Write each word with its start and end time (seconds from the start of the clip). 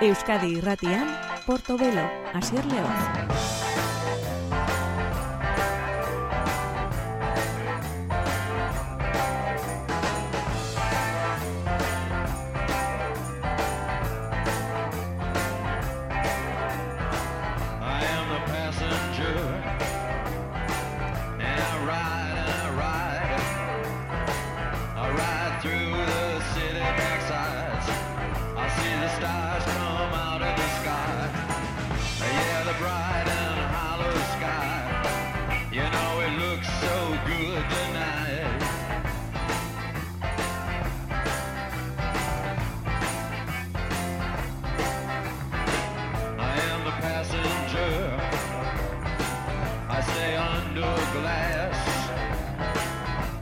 Euskadi 0.00 0.58
Irratian, 0.58 1.08
Portobelo, 1.44 2.08
Asier 2.32 2.64
León. 2.66 3.57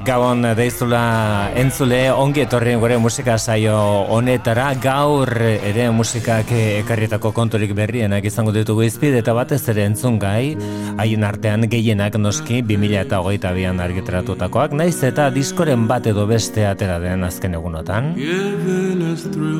Gabon 0.06 0.44
deizula 0.54 1.50
entzule 1.58 2.12
ongi 2.14 2.44
etorri 2.44 2.76
gure 2.78 2.94
musika 3.02 3.34
saio 3.42 3.74
honetara. 4.14 4.68
Gaur 4.78 5.32
ere 5.42 5.88
musikak 5.90 6.52
ekarrietako 6.54 7.32
konturik 7.34 7.72
berrienak 7.74 8.28
izango 8.30 8.54
ditugu 8.54 8.84
izpide 8.86 9.18
eta 9.24 9.34
batez 9.34 9.58
ere 9.74 9.82
entzun 9.90 10.20
gai. 10.22 10.54
Haien 11.02 11.26
artean 11.26 11.66
gehienak 11.72 12.20
noski 12.22 12.62
2000 12.62 13.02
eta 13.02 13.18
hogeita 13.18 13.50
bian 13.56 13.82
argitratutakoak 13.82 14.78
naiz 14.78 15.02
eta 15.02 15.26
diskoren 15.34 15.88
bat 15.90 16.06
edo 16.06 16.28
beste 16.30 16.68
atera 16.70 17.00
den 17.02 17.26
azken 17.26 17.58
egunotan 17.58 18.14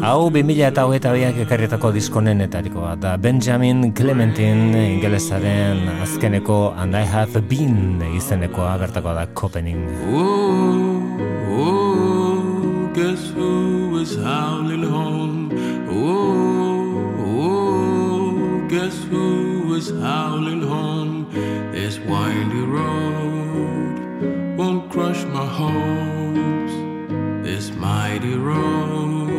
hau 0.02 0.30
2000 0.30 0.68
eta 0.68 0.86
hogeita 0.86 1.12
biak 1.16 1.42
ekarrietako 1.46 1.92
diskonen 1.96 2.40
etariko 2.44 2.88
da 3.00 3.16
Benjamin 3.16 3.92
Clementine 3.92 4.86
ingelesaren 4.94 5.88
azkeneko 6.02 6.74
And 6.76 6.96
I 6.96 7.04
Have 7.04 7.40
Been 7.48 8.02
izenekoa 8.16 8.78
bertako 8.78 9.14
da 9.14 9.26
Copening 9.34 9.86
oh, 10.12 10.96
guess 12.96 13.28
who 13.30 13.98
is 13.98 14.16
howling 14.16 14.82
home? 14.82 15.50
Oh, 15.90 17.14
oh, 17.26 18.68
guess 18.68 18.96
who 19.04 19.74
is 19.74 19.90
howling 19.90 20.62
home? 20.62 21.28
This 21.72 21.98
windy 21.98 22.64
road 22.76 23.96
won't 24.56 24.90
crush 24.90 25.22
my 25.24 25.44
hopes. 25.44 26.74
This 27.46 27.70
mighty 27.72 28.34
road 28.34 29.35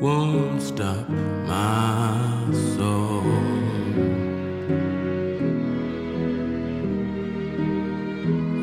won't 0.00 0.62
stop 0.62 1.08
my 1.08 2.46
soul. 2.76 3.24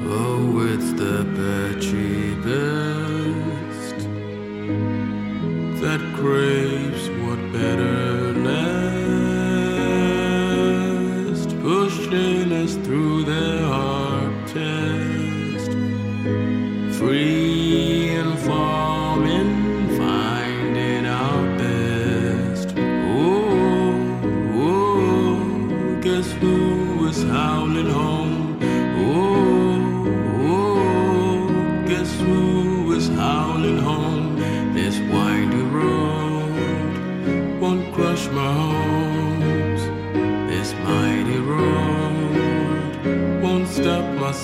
Oh, 0.08 0.66
it's 0.72 0.92
the 0.94 1.26
petri 1.36 2.36
best 2.46 4.00
that 5.82 6.02
craves 6.16 7.10
what 7.26 7.40
better 7.52 7.95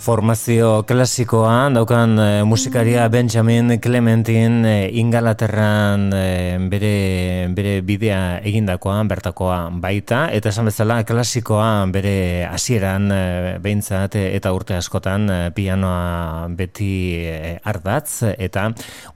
Formazio 0.00 0.86
klasikoa 0.88 1.68
daukan 1.74 2.14
e, 2.16 2.28
musikaria 2.48 3.02
Benjamin 3.12 3.74
Clementin 3.84 4.64
e, 4.64 4.88
Ingalaterran 4.96 6.06
e, 6.16 6.56
bere, 6.72 7.48
bere 7.52 7.74
bidea 7.84 8.38
egindakoa 8.40 9.02
bertakoa 9.10 9.58
baita. 9.82 10.22
Eta 10.32 10.48
esan 10.48 10.70
bezala 10.70 11.02
klasikoa 11.04 11.84
bere 11.92 12.46
hasieran 12.48 13.12
e, 13.12 13.18
behintzat 13.60 14.16
eta 14.22 14.54
urte 14.56 14.78
askotan 14.78 15.28
pianoa 15.52 16.48
beti 16.48 17.20
e, 17.20 17.58
ardatz 17.60 18.32
eta 18.38 18.70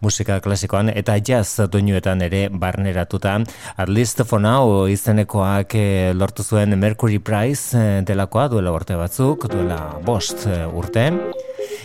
musika 0.05 0.37
klasikoan 0.45 0.93
eta 0.93 1.17
jazz 1.17 1.65
doinuetan 1.65 2.27
ere 2.29 2.51
barneratuta. 2.53 3.39
At 3.79 3.89
least 3.89 4.21
for 4.29 4.37
now 4.37 4.85
izenekoak 4.85 5.79
lortu 6.13 6.45
zuen 6.45 6.77
Mercury 6.77 7.25
Prize 7.25 8.05
delakoa 8.05 8.51
duela 8.53 8.77
urte 8.77 9.01
batzuk 9.01 9.49
duela 9.49 9.81
bost 10.05 10.45
urte. 10.75 11.07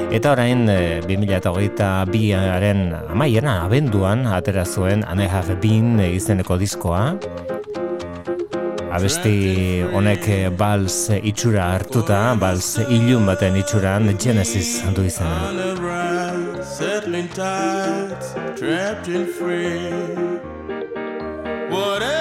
Eta 0.09 0.31
orain, 0.33 0.66
2008-aren 1.05 2.81
eh, 2.88 3.11
amaiena 3.13 3.63
abenduan 3.66 4.25
atera 4.27 4.66
zuen 4.66 5.03
I 5.03 5.27
Have 5.27 5.55
Been 5.61 6.00
izeneko 6.00 6.57
diskoa. 6.57 7.03
Abesti 8.89 9.83
honek 9.94 10.25
bals 10.57 11.09
itxura 11.22 11.69
hartuta, 11.75 12.35
bals 12.41 12.79
ilun 12.89 13.25
baten 13.29 13.55
itxuran 13.61 14.09
Genesis 14.17 14.79
du 14.95 15.05
izena. 15.05 15.53
Settling 16.79 17.28
tides, 17.35 18.33
trapped 18.55 19.07
in 19.07 19.25
free 19.28 19.91
Whatever 21.69 22.19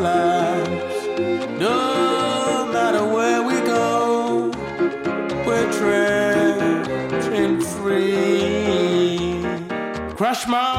lives. 0.00 1.06
No 1.58 2.66
matter 2.72 3.04
where 3.04 3.42
we 3.42 3.60
go, 3.60 4.50
we're 5.46 5.70
trapped 5.78 7.26
and 7.40 7.62
free. 7.62 9.42
Crush 10.16 10.46
my 10.46 10.69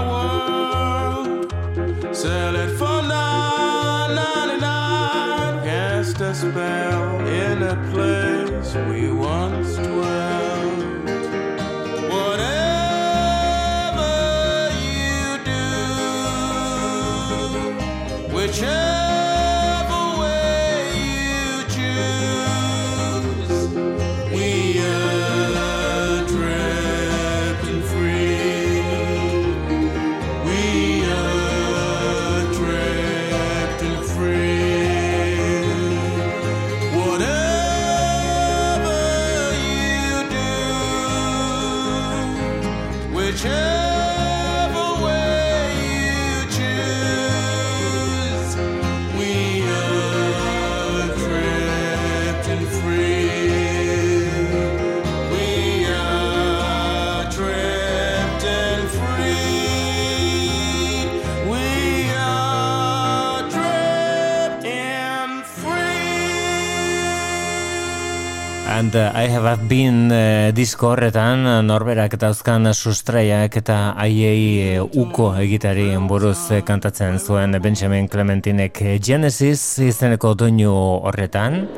And 68.91 68.99
uh, 68.99 69.11
I 69.15 69.29
have 69.29 69.69
been 69.69 70.11
uh, 70.11 70.51
disko 70.51 70.89
horretan 70.91 71.45
uh, 71.47 71.61
norberak 71.63 72.17
dauzkan 72.19 72.73
sustraiak 72.75 73.55
eta 73.61 73.93
haiei 73.95 74.81
uh, 74.81 74.83
uko 74.83 75.29
egitari 75.39 75.85
buruz 76.09 76.51
kantatzen 76.67 77.15
zuen 77.15 77.55
Benjamin 77.63 78.09
Clementinek 78.11 78.81
Genesis 78.99 79.79
izeneko 79.79 80.33
doinu 80.35 80.73
horretan. 81.07 81.69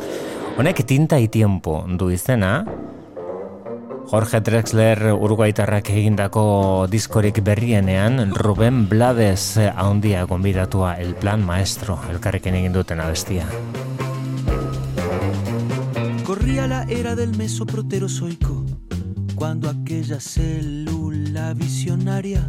Honek 0.58 0.82
tinta 0.90 1.20
y 1.20 1.28
tiempo 1.28 1.86
du 1.86 2.10
izena. 2.10 2.66
Jorge 4.10 4.42
Drexler 4.42 5.14
uruguaitarrak 5.14 5.94
egindako 5.94 6.88
diskorik 6.90 7.44
berrienean 7.46 8.34
Ruben 8.34 8.88
Blades 8.90 9.60
handia 9.76 10.26
gonbidatua 10.26 10.96
El 10.98 11.14
Plan 11.14 11.46
Maestro 11.46 12.02
elkarrekin 12.10 12.58
egin 12.58 12.74
duten 12.74 13.06
abestia. 13.06 13.46
Corría 16.44 16.68
la 16.68 16.84
era 16.90 17.16
del 17.16 17.38
mesoproterozoico, 17.38 18.66
cuando 19.34 19.70
aquella 19.70 20.20
célula 20.20 21.54
visionaria, 21.54 22.46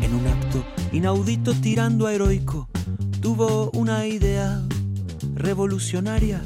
en 0.00 0.14
un 0.14 0.26
acto 0.26 0.64
inaudito 0.90 1.52
tirando 1.52 2.06
a 2.06 2.14
heroico, 2.14 2.66
tuvo 3.20 3.70
una 3.72 4.06
idea 4.06 4.62
revolucionaria. 5.34 6.42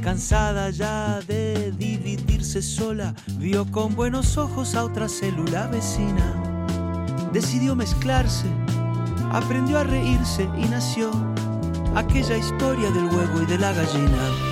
Cansada 0.00 0.70
ya 0.70 1.20
de 1.28 1.72
dividirse 1.72 2.62
sola, 2.62 3.14
vio 3.38 3.70
con 3.70 3.94
buenos 3.94 4.38
ojos 4.38 4.74
a 4.74 4.84
otra 4.84 5.10
célula 5.10 5.66
vecina. 5.66 7.28
Decidió 7.30 7.76
mezclarse, 7.76 8.46
aprendió 9.32 9.78
a 9.78 9.84
reírse 9.84 10.48
y 10.56 10.64
nació 10.64 11.10
aquella 11.94 12.38
historia 12.38 12.90
del 12.90 13.04
huevo 13.04 13.42
y 13.42 13.46
de 13.46 13.58
la 13.58 13.74
gallina. 13.74 14.45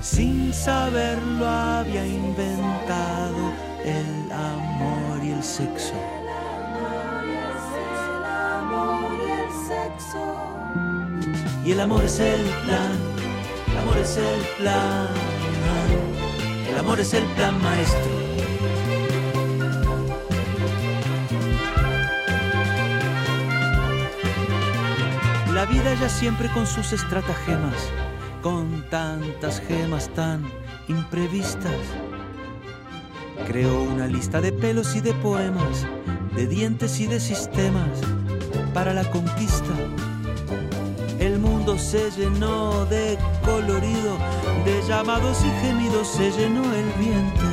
Sin 0.00 0.52
saberlo 0.52 1.46
había 1.46 2.06
inventado 2.06 3.52
el 3.84 4.32
amor 4.32 5.24
y 5.24 5.30
el 5.30 5.42
sexo. 5.42 5.94
Y 11.64 11.72
el 11.72 11.80
amor 11.80 12.04
es 12.04 12.18
el 12.18 12.40
plan, 12.64 12.92
el 13.70 13.78
amor 13.78 13.98
es 13.98 14.16
el 14.16 14.40
plan, 14.58 15.08
el 16.68 16.78
amor 16.78 17.00
es 17.00 17.14
el 17.14 17.24
plan 17.36 17.62
maestro. 17.62 18.10
La 25.60 25.66
vida 25.66 25.92
ya 25.92 26.08
siempre 26.08 26.48
con 26.48 26.66
sus 26.66 26.90
estratagemas, 26.94 27.74
con 28.42 28.82
tantas 28.88 29.60
gemas 29.60 30.08
tan 30.14 30.42
imprevistas. 30.88 31.76
Creó 33.46 33.82
una 33.82 34.06
lista 34.06 34.40
de 34.40 34.52
pelos 34.52 34.96
y 34.96 35.02
de 35.02 35.12
poemas, 35.12 35.86
de 36.34 36.46
dientes 36.46 36.98
y 36.98 37.06
de 37.06 37.20
sistemas 37.20 37.90
para 38.72 38.94
la 38.94 39.04
conquista. 39.10 39.74
El 41.18 41.38
mundo 41.38 41.76
se 41.76 42.10
llenó 42.12 42.86
de 42.86 43.18
colorido, 43.44 44.16
de 44.64 44.80
llamados 44.88 45.44
y 45.44 45.66
gemidos 45.66 46.08
se 46.08 46.30
llenó 46.30 46.62
el 46.74 46.90
viento. 46.98 47.44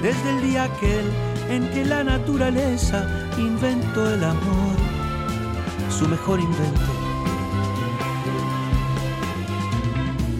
Desde 0.00 0.30
el 0.30 0.40
día 0.40 0.62
aquel 0.62 1.04
en 1.50 1.68
que 1.72 1.84
la 1.84 2.04
naturaleza 2.04 3.06
inventó 3.36 4.14
el 4.14 4.24
amor, 4.24 4.76
su 5.90 6.08
mejor 6.08 6.40
invento. 6.40 7.01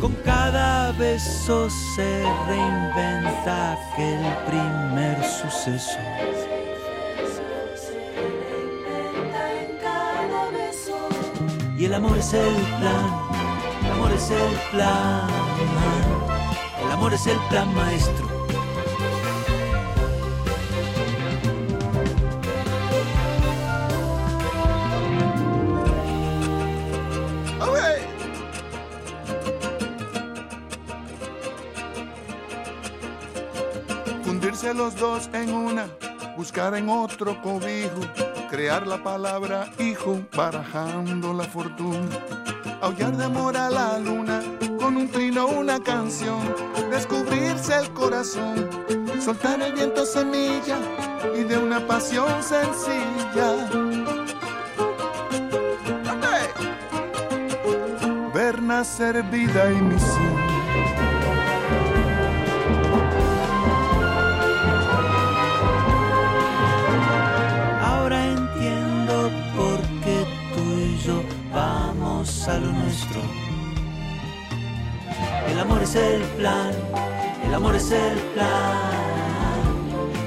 Con 0.03 0.15
cada 0.25 0.91
beso 0.91 1.71
se 1.71 2.25
reinventa 2.49 3.75
aquel 3.75 4.21
primer 4.49 5.25
suceso. 5.25 5.97
Y 11.79 11.85
el 11.85 11.95
amor 11.95 12.19
es 12.19 12.35
el 12.35 12.55
plan, 12.81 13.07
el 13.85 13.93
amor 13.93 14.13
es 14.13 14.31
el 14.33 14.59
plan, 14.73 15.29
el 16.85 16.91
amor 16.91 17.15
es 17.15 17.27
el 17.29 17.39
plan 17.49 17.73
maestro. 17.73 18.32
Los 34.75 34.97
dos 34.97 35.29
en 35.35 35.53
una, 35.53 35.87
buscar 36.35 36.75
en 36.75 36.89
otro 36.89 37.41
cobijo, 37.43 38.01
crear 38.51 38.87
la 38.87 39.03
palabra 39.03 39.71
hijo, 39.79 40.23
barajando 40.35 41.35
la 41.35 41.45
fortuna. 41.45 42.09
Aullar 42.81 43.15
de 43.17 43.25
amor 43.25 43.55
a 43.57 43.69
la 43.69 43.99
luna, 43.99 44.41
con 44.81 44.97
un 44.97 45.09
trino 45.09 45.47
una 45.47 45.79
canción, 45.79 46.41
descubrirse 46.91 47.77
el 47.77 47.93
corazón, 47.93 48.69
soltar 49.21 49.61
el 49.61 49.75
viento 49.75 50.07
semilla 50.07 50.79
y 51.39 51.45
de 51.45 51.59
una 51.59 51.87
pasión 51.87 52.43
sencilla. 52.43 53.69
Ver 58.35 58.63
nacer 58.63 59.23
vida 59.25 59.71
y 59.71 59.83
misión. 59.83 61.12
A 72.49 72.59
lo 72.59 72.73
nuestro. 72.73 73.21
El 75.49 75.61
amor 75.61 75.83
es 75.83 75.95
el 75.95 76.23
plan, 76.39 76.73
el 77.47 77.55
amor 77.55 77.77
es 77.77 77.91
el 77.93 78.19
plan, 78.35 78.79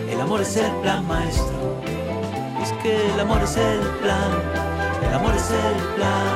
el 0.10 0.22
amor 0.22 0.42
es 0.42 0.56
el 0.56 0.72
plan 0.82 1.06
maestro. 1.08 1.82
Es 2.62 2.72
que 2.84 3.12
el 3.14 3.20
amor 3.20 3.42
es 3.44 3.58
el 3.58 3.80
plan, 4.02 4.32
el 5.06 5.14
amor 5.14 5.36
es 5.36 5.52
el 5.52 5.84
plan, 5.96 6.28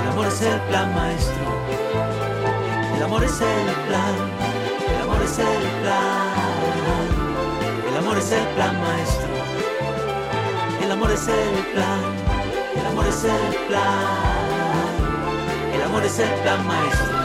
el 0.00 0.08
amor 0.08 0.26
es 0.26 0.42
el 0.42 0.60
plan 0.60 0.94
maestro. 0.94 1.44
El 2.96 3.02
amor 3.02 3.24
es 3.24 3.40
el 3.40 3.74
plan, 3.88 4.14
el 4.94 5.02
amor 5.02 5.22
es 5.22 5.38
el 5.38 5.66
plan. 5.82 6.34
El 7.88 7.96
amor 7.96 8.18
es 8.18 8.32
el 8.32 8.46
plan 8.54 8.80
maestro. 8.80 9.28
El 10.84 10.92
amor 10.92 11.10
es 11.10 11.26
el 11.26 11.64
plan. 11.72 12.33
El 12.76 12.86
amor 12.86 13.06
es 13.06 13.24
el 13.24 13.66
plan. 13.68 14.94
El 15.74 15.82
amor 15.82 16.04
es 16.04 16.18
el 16.18 16.30
plan 16.42 16.66
maestro. 16.66 17.24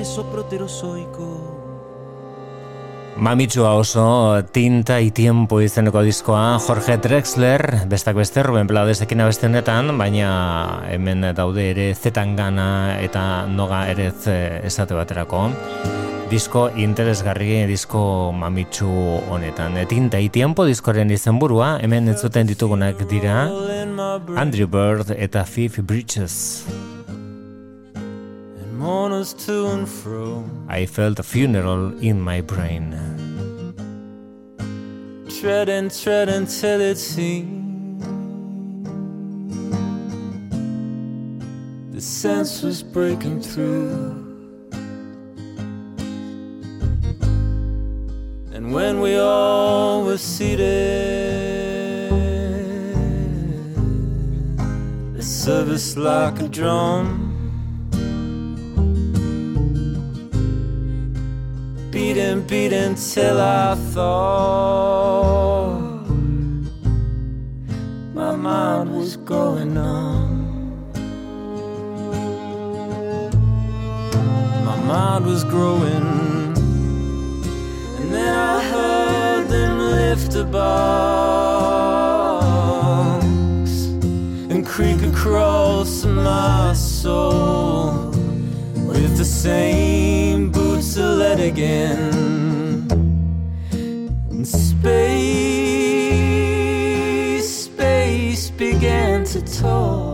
beso 0.00 0.24
proterozoico. 0.24 1.26
Mamitsua 3.16 3.74
oso 3.74 4.42
tinta 4.50 5.02
y 5.02 5.10
tiempo 5.10 5.60
izeneko 5.60 6.00
diskoa 6.00 6.58
Jorge 6.58 6.96
Drexler, 6.96 7.84
bestak 7.86 8.16
beste 8.16 8.42
Ruben 8.42 8.66
Blaudesekin 8.66 9.20
abeste 9.20 9.50
honetan, 9.50 9.92
baina 9.98 10.88
hemen 10.88 11.28
daude 11.36 11.70
ere 11.74 11.90
zetangana 11.94 12.96
eta 13.04 13.44
noga 13.46 13.84
ere 13.92 14.08
esate 14.64 14.96
baterako. 14.96 15.50
Disko 16.30 16.68
interesgarri, 16.78 17.66
disko 17.66 18.30
mamitsu 18.32 18.86
honetan. 19.30 19.74
Tinta 19.88 20.20
y 20.20 20.28
tiempo 20.28 20.64
diskoren 20.64 21.10
izenburua, 21.10 21.78
hemen 21.82 22.08
entzuten 22.08 22.46
ditugunak 22.46 23.02
dira 23.10 23.50
Andrew 24.36 24.68
Bird 24.70 25.10
eta 25.18 25.44
Fifth 25.44 25.82
Bridges. 25.82 26.64
mourners 28.80 29.34
to 29.34 29.66
and 29.66 29.86
fro. 29.86 30.42
I 30.66 30.86
felt 30.86 31.18
a 31.18 31.22
funeral 31.22 31.92
in 32.00 32.18
my 32.20 32.40
brain. 32.40 32.96
Tread 35.28 35.68
and 35.68 35.90
tread 35.90 36.28
until 36.30 36.80
it 36.80 36.96
seemed 36.96 38.02
the 41.92 42.00
sense 42.00 42.62
was 42.62 42.82
breaking 42.82 43.42
through. 43.42 44.19
When 48.70 49.00
we 49.00 49.18
all 49.18 50.04
were 50.04 50.18
seated, 50.18 50.60
the 55.14 55.22
service 55.22 55.96
like 55.96 56.40
a 56.40 56.48
drum. 56.48 57.30
beating, 61.90 62.40
beating 62.42 62.94
till 62.94 63.40
I 63.40 63.74
thought 63.92 65.80
my 68.14 68.34
mind 68.36 68.94
was 68.96 69.16
going 69.16 69.74
numb. 69.74 70.90
My 74.64 74.76
mind 74.86 75.26
was 75.26 75.44
growing, 75.44 76.39
and 78.10 78.18
then 78.18 78.34
I 78.34 78.60
heard 78.60 79.46
them 79.46 79.78
lift 79.78 80.34
a 80.34 80.42
box 80.42 80.64
and 84.50 84.66
creak 84.66 85.00
across 85.02 86.04
my 86.04 86.72
soul 86.72 88.10
with 88.88 89.16
the 89.16 89.24
same 89.24 90.50
boots 90.50 90.94
to 90.94 91.06
let 91.06 91.38
again. 91.38 92.88
And 94.30 94.44
space, 94.44 95.30
space 97.66 98.50
began 98.50 99.22
to 99.26 99.40
talk. 99.40 100.09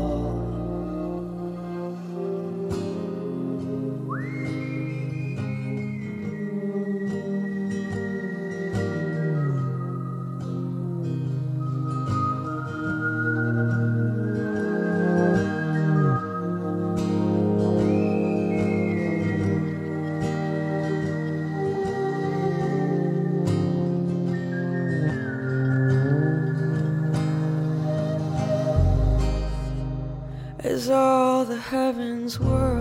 friends 32.17 32.41
were 32.41 32.76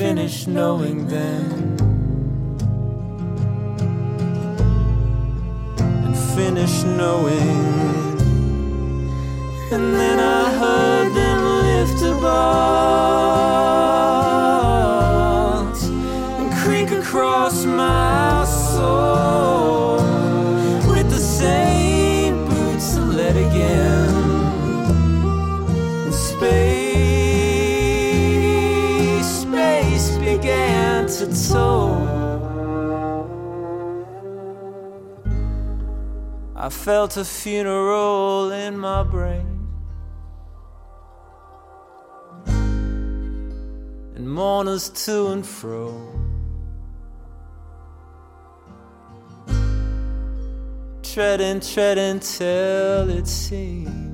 and 0.00 0.16
finished 0.16 0.46
knowing 0.46 1.06
them 1.08 1.76
and 5.78 6.16
finish 6.36 6.84
knowing. 6.84 8.18
And 9.72 9.94
then 9.94 10.20
I 10.20 10.50
heard 10.60 11.14
them 11.14 11.40
lift 11.64 12.02
a 12.02 12.12
box 12.20 12.48
felt 36.88 37.18
a 37.18 37.24
funeral 37.24 38.50
in 38.50 38.78
my 38.78 39.02
brain. 39.02 39.68
And 44.16 44.26
mourners 44.26 44.88
to 45.04 45.26
and 45.26 45.46
fro. 45.46 45.92
Treading, 51.02 51.60
treading 51.60 52.20
till 52.20 53.10
it 53.10 53.26
seemed 53.26 54.06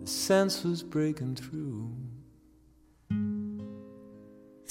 the 0.00 0.06
sense 0.08 0.64
was 0.64 0.82
breaking 0.82 1.36
through. 1.36 1.71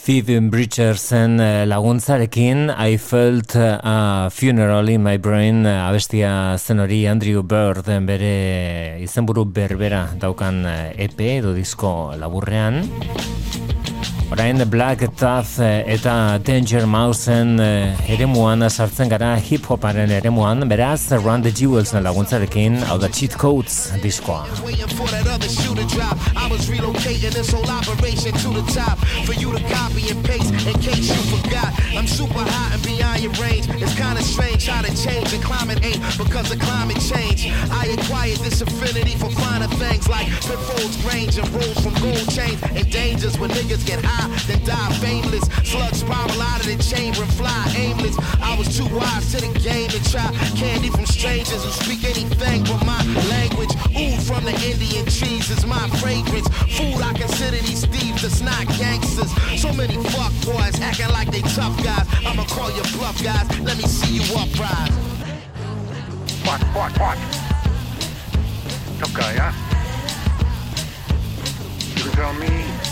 Phoebe 0.01 0.39
Bridgersen 0.41 1.39
eh, 1.39 1.65
laguntzarekin. 1.67 2.73
I 2.75 2.97
felt 2.97 3.53
a 3.55 4.29
funeral 4.33 4.89
in 4.89 5.03
my 5.03 5.17
brain 5.17 5.63
eh, 5.63 5.77
abestia 5.77 6.57
zen 6.57 6.81
hori 6.81 7.05
Andrew 7.05 7.43
Bird 7.43 7.85
eh, 7.85 7.99
bere 8.01 8.97
izenburu 9.05 9.45
berbera 9.45 10.07
daukan 10.17 10.65
EP 10.97 11.21
edo 11.37 11.53
disko 11.53 12.15
laburrean 12.17 12.81
Orain 14.31 14.63
Black 14.69 14.99
Tooth 15.19 15.59
eh, 15.59 15.83
eta 15.91 16.39
Danger 16.39 16.85
Mouseen 16.87 17.59
eh, 17.59 18.11
eremuan 18.13 18.63
sartzen 18.69 19.09
gara 19.11 19.33
hip-hoparen 19.35 20.11
eremuan, 20.15 20.63
beraz 20.71 21.09
Run 21.11 21.43
the 21.43 21.51
Jewels 21.51 21.91
laguntzarekin 21.91 22.79
hau 22.87 22.97
da 22.97 23.09
Cheat 23.11 23.35
Codes 23.35 23.91
diskoa. 24.01 24.45
I 26.41 26.47
was 26.49 26.69
relocating 26.69 27.31
this 27.31 27.51
whole 27.51 27.69
operation 27.69 28.31
to 28.43 28.49
the 28.55 28.63
top 28.71 28.97
for 29.25 29.33
you 29.33 29.51
to 29.51 29.59
copy 29.67 30.09
and 30.09 30.23
paste 30.25 30.51
in 30.65 30.79
case 30.79 31.11
you 31.11 31.21
forgot. 31.35 31.71
I'm 31.95 32.07
super 32.07 32.39
hot 32.39 32.71
and 32.73 32.83
beyond 32.83 33.19
your 33.21 33.33
range. 33.33 33.67
It's 33.83 33.95
kinda 33.95 34.23
strange 34.23 34.67
how 34.67 34.81
to 34.81 34.91
change 34.95 35.31
the 35.31 35.39
climate 35.43 35.83
ain't 35.83 36.01
because 36.17 36.51
of 36.51 36.59
climate 36.59 36.99
change. 36.99 37.51
I 37.71 37.87
acquired 37.99 38.39
this 38.39 38.61
affinity 38.61 39.15
for 39.17 39.29
finer 39.31 39.67
things 39.75 40.07
like 40.07 40.27
pitfalls, 40.47 40.95
range, 41.05 41.37
and 41.37 41.47
rolls 41.49 41.79
from 41.83 41.93
gold 42.01 42.27
chains 42.31 42.59
and 42.63 42.89
dangers 42.91 43.37
when 43.37 43.49
niggas 43.51 43.85
get 43.85 44.03
high, 44.03 44.20
then 44.47 44.63
die 44.65 44.93
fameless. 44.99 45.45
Slugs 45.63 45.99
spiral 45.99 46.41
out 46.41 46.59
of 46.59 46.65
the 46.65 46.77
chamber 46.83 47.23
and 47.23 47.33
fly 47.33 47.61
aimless. 47.75 48.17
I 48.41 48.55
was 48.57 48.75
too 48.75 48.87
wise 48.95 49.31
to 49.31 49.41
the 49.41 49.51
game 49.59 49.89
to 49.89 49.99
try 50.11 50.27
candy 50.55 50.89
from 50.89 51.05
strangers 51.05 51.63
who 51.63 51.71
speak 51.71 52.03
anything 52.03 52.63
but 52.63 52.85
my 52.85 53.01
language. 53.29 53.73
Ooh, 53.97 54.17
from 54.21 54.43
the 54.43 54.55
Indian 54.65 55.05
trees 55.05 55.49
is 55.49 55.65
my 55.65 55.87
fragrance. 56.01 56.47
Food 56.77 57.01
I 57.01 57.13
consider 57.13 57.57
these 57.57 57.85
thieves 57.85 58.21
that's 58.21 58.41
not 58.41 58.67
gangsters. 58.77 59.31
So 59.61 59.71
many 59.73 59.97
fuck 60.11 60.33
boys 60.45 60.79
acting 60.81 61.09
like 61.09 61.31
they 61.31 61.41
tough 61.41 61.75
guys. 61.83 62.07
I'ma 62.25 62.43
call 62.45 62.71
you 62.71 62.83
bluff 62.97 63.21
guys. 63.23 63.47
Let 63.61 63.77
me 63.77 63.83
see 63.83 64.19
you 64.19 64.25
uprise. 64.37 64.91
What, 66.45 66.61
what, 66.75 66.91
what? 66.99 67.17
Tough 68.99 69.13
guy, 69.13 69.33
huh? 69.37 69.51
You 71.97 72.11
tell 72.11 72.33
me 72.33 72.90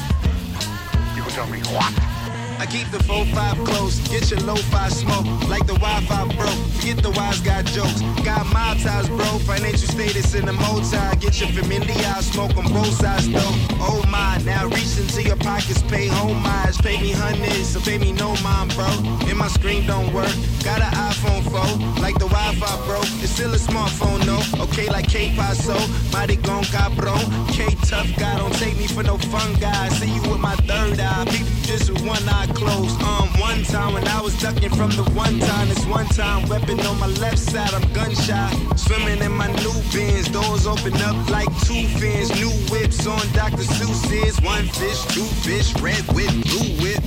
tell 1.40 1.48
me 1.48 1.62
what. 1.72 2.19
I 2.60 2.66
keep 2.66 2.92
the 2.92 2.98
4-5 2.98 3.66
close, 3.66 4.00
get 4.10 4.30
your 4.30 4.42
lo-fi 4.42 4.90
smoke. 4.90 5.26
Like 5.48 5.66
the 5.66 5.80
Wi-Fi 5.80 6.26
broke, 6.36 6.60
Get 6.82 7.04
the 7.04 7.12
wise 7.12 7.40
guy 7.40 7.62
jokes. 7.64 8.02
Got 8.24 8.46
my 8.48 8.76
ties 8.84 9.08
bro, 9.08 9.26
financial 9.48 9.88
status 9.88 10.34
in 10.34 10.46
the 10.46 10.54
multi 10.54 10.98
Get 11.20 11.40
your 11.40 11.50
familiar, 11.50 12.16
smoke 12.22 12.56
on 12.58 12.72
both 12.74 12.94
sides 13.00 13.30
though. 13.30 13.56
Oh 13.80 14.04
my, 14.10 14.42
now 14.44 14.68
reach 14.68 14.98
into 14.98 15.24
your 15.24 15.38
pockets, 15.38 15.82
pay 15.84 16.08
homage 16.08 16.78
Pay 16.80 17.00
me 17.02 17.12
hundreds, 17.12 17.70
so 17.70 17.80
pay 17.80 17.98
me 17.98 18.12
no 18.12 18.36
mind 18.44 18.76
bro. 18.76 18.88
And 19.28 19.38
my 19.38 19.48
screen 19.48 19.88
don't 19.88 20.12
work, 20.14 20.36
got 20.64 20.82
an 20.82 20.92
iPhone 20.92 21.44
4 21.48 22.02
Like 22.02 22.20
the 22.20 22.28
Wi-Fi 22.28 22.86
broke, 22.86 23.08
it's 23.24 23.32
still 23.32 23.54
a 23.54 23.58
smartphone 23.58 24.26
no 24.26 24.40
Okay 24.64 24.90
like 24.90 25.08
K-Paso, 25.08 25.78
body 26.12 26.36
gon' 26.36 26.64
cabron 26.66 27.24
K-Tough 27.56 28.16
guy, 28.18 28.38
don't 28.38 28.54
take 28.56 28.78
me 28.78 28.88
for 28.88 29.04
no 29.04 29.18
fun 29.18 29.54
guy. 29.60 29.90
See 29.90 30.12
you 30.14 30.22
with 30.24 30.40
my 30.40 30.56
third 30.68 31.00
eye, 31.00 31.26
people 31.26 31.48
just 31.64 31.92
with 31.92 32.02
one 32.06 32.28
eye 32.30 32.49
closed. 32.54 33.02
Um, 33.02 33.28
one 33.40 33.64
time 33.64 33.94
when 33.94 34.08
I 34.08 34.22
was 34.22 34.38
ducking 34.40 34.70
from 34.70 34.90
the 34.92 35.04
one 35.14 35.40
time, 35.40 35.68
this 35.70 35.86
one 35.86 36.08
time 36.08 36.48
weapon 36.50 36.80
on 36.82 37.00
my 37.00 37.08
left 37.22 37.40
side, 37.40 37.74
I'm 37.74 37.86
gunshot. 37.94 38.54
Swimming 38.80 39.20
in 39.22 39.32
my 39.32 39.48
new 39.64 39.74
bins, 39.92 40.30
doors 40.30 40.68
open 40.68 40.94
up 41.02 41.16
like 41.30 41.48
two 41.66 41.88
fins. 42.00 42.30
New 42.36 42.52
whips 42.72 43.06
on 43.08 43.22
Dr. 43.34 43.64
Seuss's. 43.64 44.40
One 44.42 44.66
fish, 44.68 45.02
two 45.16 45.26
fish, 45.46 45.74
red 45.82 46.02
whip, 46.14 46.32
blue 46.48 46.70
whip. 46.82 47.04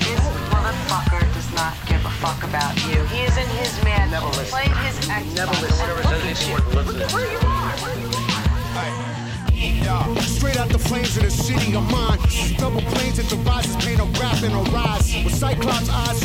This 0.00 0.20
motherfucker 0.50 1.22
does 1.34 1.50
not 1.54 1.74
give 1.86 2.04
a 2.04 2.10
fuck 2.22 2.42
about 2.44 2.74
you. 2.86 3.02
He 3.06 3.22
is 3.22 3.36
in 3.36 3.48
his 3.58 3.72
man. 3.84 4.10
Never 4.10 4.26
listen. 4.26 4.46
Playing 4.46 4.74
his 4.86 4.96
Xbox. 5.06 5.36
Never 5.36 5.52
listen. 5.60 5.88
and 5.88 5.96
Never 5.96 6.08
look 6.08 6.36
says 6.36 6.48
you. 6.48 6.54
worth 6.54 6.74
Look 6.74 7.12
where 7.12 7.30
you 7.30 7.38
are. 7.38 7.70
Where 7.78 7.98
you 8.00 8.06
are. 8.06 8.20
Yeah. 9.60 10.14
Straight 10.20 10.56
out 10.56 10.70
the 10.70 10.78
flames 10.78 11.16
of 11.18 11.24
the 11.24 11.30
city 11.30 11.74
of 11.74 11.82
mine. 11.90 12.09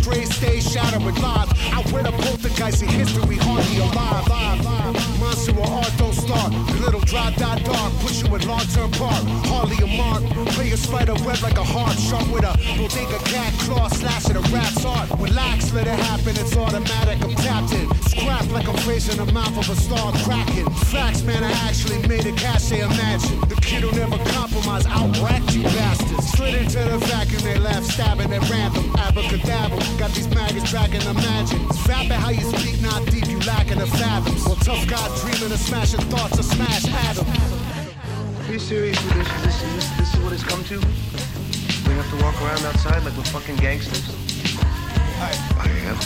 Straight 0.05 0.27
stage 0.27 0.61
with 1.03 1.17
live. 1.17 1.49
I 1.73 1.81
wear 1.91 2.03
the 2.03 2.11
poltergeist 2.11 2.83
in 2.83 2.89
history, 2.89 3.37
hardly 3.37 3.77
alive. 3.79 4.59
Monster 5.19 5.57
or 5.57 5.67
art 5.67 5.91
don't 5.97 6.13
start. 6.13 6.53
Little 6.79 6.99
dry 6.99 7.33
dot 7.37 7.63
dark, 7.63 7.91
put 8.01 8.13
you 8.21 8.29
long 8.45 8.65
term 8.67 8.91
park. 8.91 9.44
Spider 10.85 11.15
web 11.25 11.41
like 11.41 11.57
a 11.57 11.63
heart, 11.63 11.97
sharp 11.97 12.27
with 12.29 12.45
a 12.45 12.53
bodega 12.77 13.17
cat 13.25 13.53
claw, 13.65 13.87
slash 13.89 14.29
at 14.29 14.37
a 14.37 14.43
rat's 14.53 14.85
art. 14.85 15.09
Relax, 15.17 15.73
let 15.73 15.87
it 15.87 15.99
happen, 16.07 16.37
it's 16.37 16.55
automatic. 16.55 17.17
I'm 17.25 17.33
tapped 17.35 17.73
in. 17.73 17.89
Scrap 18.05 18.45
like 18.51 18.67
I'm 18.69 18.77
phrasing 18.85 19.17
the 19.17 19.31
mouth 19.33 19.57
of 19.57 19.69
a 19.69 19.75
star 19.75 20.13
cracking. 20.23 20.69
Facts, 20.93 21.23
man, 21.23 21.43
I 21.43 21.51
actually 21.65 21.99
made 22.07 22.25
a 22.25 22.33
cache, 22.33 22.71
imagine. 22.71 23.39
The 23.49 23.57
kid 23.61 23.81
who 23.81 23.91
never 23.97 24.17
compromise, 24.31 24.85
outracked 24.85 25.55
you 25.55 25.63
bastards. 25.63 26.29
Slid 26.37 26.53
into 26.53 26.79
the 26.85 26.97
vacuum, 27.09 27.41
they 27.41 27.57
laugh, 27.57 27.83
stabbing 27.83 28.31
at 28.31 28.47
random. 28.49 28.85
Abracadabra, 28.97 29.79
got 29.97 30.11
these 30.11 30.29
maggots 30.29 30.69
tracking, 30.69 31.01
imagine. 31.01 31.65
Vapid 31.89 32.19
how 32.21 32.29
you 32.29 32.45
speak, 32.53 32.79
not 32.81 33.05
deep, 33.09 33.27
you 33.27 33.39
lacking 33.39 33.79
the 33.79 33.87
fathoms. 33.87 34.45
Well, 34.45 34.55
tough 34.61 34.85
guy 34.87 35.05
dreaming 35.21 35.51
of 35.51 35.59
smashing 35.59 36.01
thoughts 36.13 36.37
of 36.37 36.45
smash 36.45 36.85
atoms. 36.85 37.27
Are 37.41 37.44
you 38.55 38.59
serious 38.59 39.03
with 39.03 39.13
this? 39.15 39.27
This, 39.43 39.63
is 39.63 39.75
this, 39.75 39.89
this 39.97 40.13
is 40.13 40.19
what 40.21 40.31
it's 40.31 40.41
come 40.41 40.63
to? 40.63 40.79
We 40.79 41.93
have 41.95 42.09
to 42.09 42.23
walk 42.23 42.41
around 42.41 42.63
outside 42.63 43.03
like 43.03 43.17
we're 43.17 43.23
fucking 43.23 43.57
gangsters? 43.57 44.15
I 45.19 45.33
am. 45.83 45.97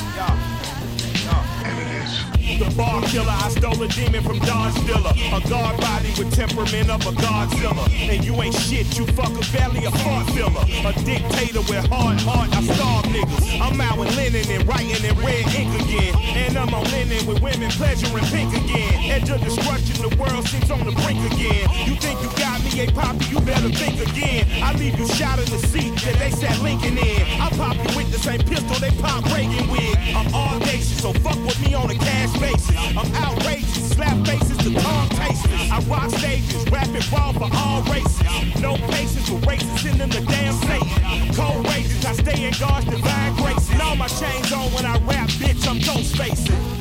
And 1.64 1.80
it 1.80 2.04
is. 2.04 2.39
The 2.58 2.74
bar 2.76 3.02
killer, 3.04 3.30
I 3.30 3.50
stole 3.50 3.82
a 3.84 3.88
demon 3.88 4.24
from 4.24 4.40
Don 4.40 4.72
Stiller. 4.82 5.14
A 5.14 5.40
guard 5.48 5.80
body 5.80 6.10
with 6.18 6.34
temperament 6.34 6.90
of 6.90 7.06
a 7.06 7.14
Godzilla. 7.14 7.86
And 8.10 8.26
you 8.26 8.34
ain't 8.42 8.56
shit, 8.56 8.98
you 8.98 9.06
fuck 9.14 9.30
a 9.30 9.46
belly, 9.54 9.86
a 9.86 9.92
fart 9.92 10.26
filler. 10.32 10.66
A 10.82 10.92
dictator 11.06 11.62
with 11.70 11.86
hard 11.94 12.20
heart, 12.22 12.50
I 12.56 12.64
starve 12.64 13.06
niggas. 13.14 13.62
I'm 13.62 13.80
out 13.80 14.00
with 14.00 14.16
linen 14.16 14.50
and 14.50 14.68
writing 14.68 15.04
in 15.06 15.16
red 15.22 15.46
ink 15.54 15.70
again. 15.84 16.16
And 16.34 16.58
I'm 16.58 16.74
on 16.74 16.84
linen 16.90 17.26
with 17.28 17.40
women 17.42 17.70
pleasuring 17.72 18.26
pink 18.26 18.50
again. 18.58 19.12
Edge 19.12 19.30
of 19.30 19.42
destruction, 19.42 20.02
the 20.02 20.16
world 20.18 20.48
seems 20.48 20.72
on 20.72 20.86
the 20.86 20.96
brink 21.06 21.22
again. 21.32 21.70
You 21.86 21.96
think 22.02 22.18
you 22.22 22.30
got 22.34 22.64
me, 22.66 22.82
a 22.82 22.92
poppy, 22.92 23.26
you 23.30 23.40
better 23.42 23.70
think 23.70 24.02
again. 24.02 24.48
I 24.64 24.74
leave 24.74 24.98
you 24.98 25.08
shot 25.08 25.38
in 25.38 25.46
the 25.54 25.60
seat 25.70 25.94
that 26.02 26.18
they 26.18 26.32
sat 26.32 26.58
Lincoln 26.62 26.98
in. 26.98 27.22
I 27.38 27.50
pop 27.54 27.78
you 27.78 27.96
with 27.96 28.12
the 28.12 28.18
same 28.18 28.42
pistol 28.42 28.76
they 28.80 28.92
pop 28.98 29.24
Reagan 29.30 29.70
with. 29.70 29.98
I'm 30.18 30.34
all 30.34 30.56
audacious, 30.56 31.02
so 31.02 31.14
fuck 31.22 31.38
with 31.46 31.60
me 31.62 31.76
on 31.76 31.88
the 31.88 31.96
cash 31.96 32.39
basis. 32.40 32.70
I'm 32.98 33.14
outrageous, 33.16 33.90
slap 33.92 34.26
faces 34.26 34.58
to 34.58 34.74
tongue 34.74 35.10
tasters. 35.10 35.72
I 35.72 35.80
rock 35.88 36.10
stages, 36.12 36.66
rapping 36.72 37.04
raw 37.12 37.32
for 37.34 37.50
all 37.54 37.82
races. 37.84 38.62
No 38.62 38.76
patience 38.92 39.30
with 39.30 39.44
racists, 39.46 39.80
send 39.80 40.00
them 40.00 40.10
the 40.10 40.22
damn 40.22 40.54
Satan. 40.54 41.34
Cold 41.34 41.66
rages, 41.68 42.06
I 42.06 42.14
stay 42.14 42.48
in 42.48 42.54
God's 42.60 42.86
divine 42.86 43.36
grace. 43.36 43.70
And 43.72 43.82
all 43.82 43.96
my 43.96 44.08
chains 44.08 44.52
on 44.52 44.72
when 44.74 44.86
I 44.86 44.98
rap, 45.06 45.30
bitch, 45.30 45.68
I'm 45.68 45.80
ghost 45.80 46.16
facing. 46.18 46.80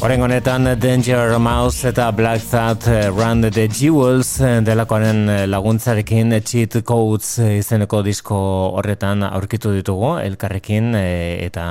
Horen 0.00 0.22
honetan 0.24 0.64
Danger 0.80 1.34
Mouse 1.36 1.90
eta 1.90 2.06
Black 2.16 2.40
Thought 2.48 2.86
eh, 2.88 3.10
Run 3.12 3.42
the 3.42 3.66
Jewels 3.68 4.30
eh, 4.40 4.62
delakoaren 4.64 5.28
eh, 5.28 5.42
laguntzarekin 5.44 6.32
Cheat 6.40 6.78
Codes 6.88 7.36
izeneko 7.58 8.00
disko 8.00 8.38
horretan 8.80 9.20
aurkitu 9.26 9.74
ditugu 9.74 10.14
elkarrekin 10.22 10.94
eta 10.96 11.64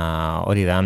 hori 0.46 0.62
da 0.68 0.76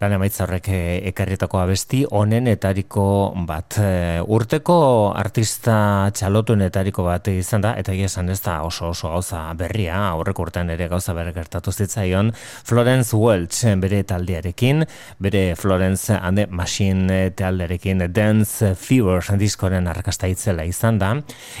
lan 0.00 0.14
emaitza 0.16 0.46
horrek 0.46 0.70
ekarritako 1.12 1.60
abesti 1.60 2.06
honen 2.08 2.48
etariko 2.48 3.34
bat. 3.44 3.76
Urteko 4.24 4.78
artista 5.12 6.08
txalotunetariko 6.08 7.04
bat 7.04 7.28
izan 7.28 7.68
da 7.68 7.74
eta 7.76 7.92
esan 7.92 8.32
ez 8.32 8.40
da 8.40 8.62
oso 8.64 8.94
oso 8.94 9.12
gauza 9.12 9.42
berria 9.60 10.00
aurreko 10.14 10.48
urtean 10.48 10.72
ere 10.72 10.88
gauza 10.88 11.12
berri 11.12 11.36
gertatu 11.36 11.68
zitzaion 11.68 12.32
Florence 12.40 13.12
Welch 13.12 13.76
bere 13.84 14.02
taldearekin 14.08 14.86
bere 15.20 15.46
Florence 15.54 16.08
and 16.16 16.38
the 16.38 16.48
Machine 16.48 16.93
eh, 17.10 17.30
taldearekin 17.36 18.02
Dance 18.12 18.74
Fever 18.74 19.22
diskoren 19.40 19.86
arrakasta 19.90 20.28
itzela 20.30 20.64
izan 20.68 20.98
da 20.98 21.10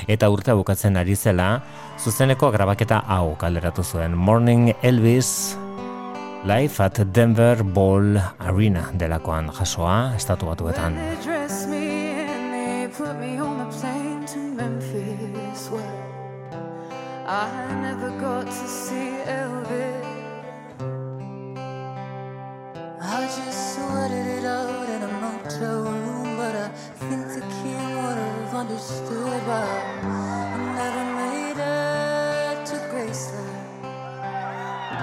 eta 0.08 0.30
urte 0.30 0.54
bukatzen 0.54 0.96
ari 0.96 1.16
zela 1.16 1.48
zuzeneko 1.98 2.50
grabaketa 2.54 3.02
hau 3.06 3.34
kalderatu 3.40 3.84
zuen 3.84 4.16
Morning 4.16 4.72
Elvis 4.82 5.56
Live 6.44 6.80
at 6.84 7.00
Denver 7.14 7.64
Ball 7.64 8.18
Arena 8.38 8.90
delakoan 8.92 9.48
jasoa 9.48 10.12
estatu 10.16 10.46
batuetan. 10.46 10.98
I 23.16 23.43
I 29.54 30.56
never 30.78 31.04
made 31.20 31.58
it 31.58 32.66
to 32.66 32.76
Graceland. 32.90 33.64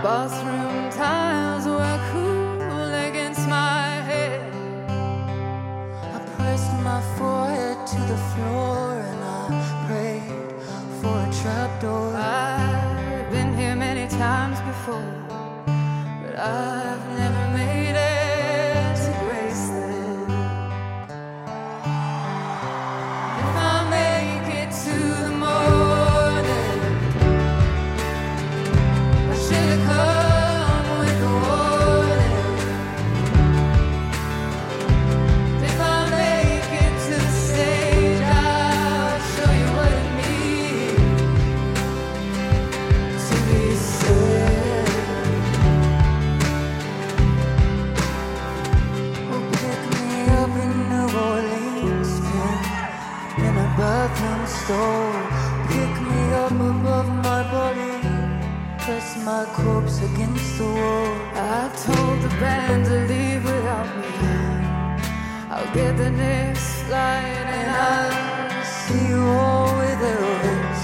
Bathroom 0.03 0.89
tiles 0.91 1.65
were 1.65 1.99
cool 2.11 2.93
against 3.07 3.47
my 3.47 3.83
head. 4.09 4.53
I 6.15 6.19
pressed 6.35 6.73
my 6.89 7.01
forehead 7.17 7.77
to 7.93 7.99
the 8.11 8.19
floor 8.31 8.99
and 9.09 9.19
I 9.23 9.47
prayed 9.87 10.51
for 10.99 11.15
a 11.27 11.31
trapdoor. 11.41 12.13
I've 12.15 13.31
been 13.31 13.55
here 13.57 13.75
many 13.75 14.07
times 14.09 14.59
before, 14.61 15.13
but 16.23 16.35
I've 16.39 16.80
my 59.23 59.45
corpse 59.53 60.01
against 60.01 60.57
the 60.57 60.65
wall. 60.65 61.13
I 61.36 61.69
told 61.86 62.21
the 62.21 62.29
band 62.39 62.86
to 62.86 62.97
leave 63.12 63.43
without 63.43 63.89
me. 63.97 64.07
I'll 65.49 65.73
get 65.73 65.95
the 65.97 66.10
next 66.10 66.84
flight 66.84 67.45
and 67.57 67.69
I'll 67.69 68.65
see 68.65 69.07
you 69.10 69.21
all 69.21 69.77
with 69.77 69.99
Elvis. 70.13 70.81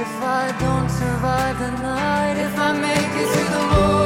If 0.00 0.14
I 0.22 0.54
don't 0.60 0.88
survive 0.88 1.58
the 1.58 1.70
night, 1.82 2.36
if 2.38 2.58
I 2.58 2.72
make 2.72 3.12
it 3.22 3.28
through 3.32 3.50
the 3.56 3.66
morning, 3.74 4.03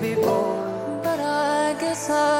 But 0.00 1.20
I 1.20 1.76
guess 1.78 2.08
I've 2.08 2.39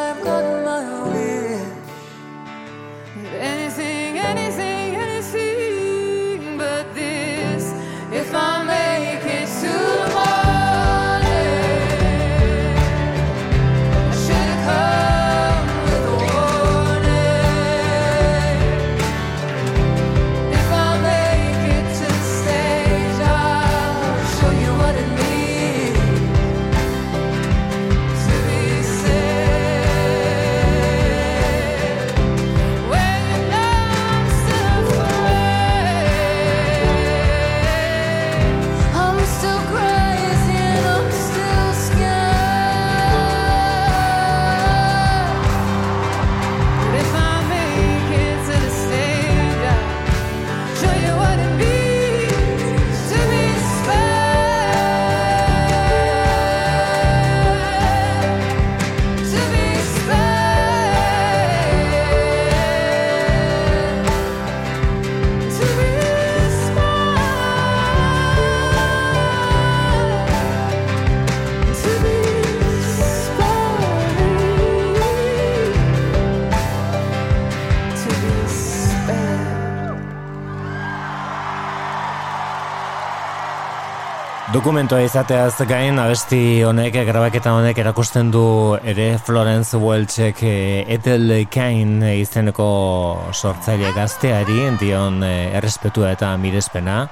Dokumentoa 84.60 85.00
izateaz 85.00 85.62
gain, 85.64 85.96
abesti 85.96 86.60
honek, 86.68 86.98
grabaketa 87.08 87.54
honek 87.56 87.78
erakusten 87.80 88.28
du 88.28 88.42
ere 88.92 89.06
Florence 89.24 89.78
Welchek 89.80 90.42
eh, 90.44 90.84
Ethel 90.98 91.32
Cain 91.48 92.02
izeneko 92.04 92.66
sortzaile 93.32 93.94
gazteari, 93.96 94.58
dion 94.82 95.22
eh, 95.24 95.56
errespetua 95.56 96.10
eta 96.12 96.34
mirespena. 96.36 97.06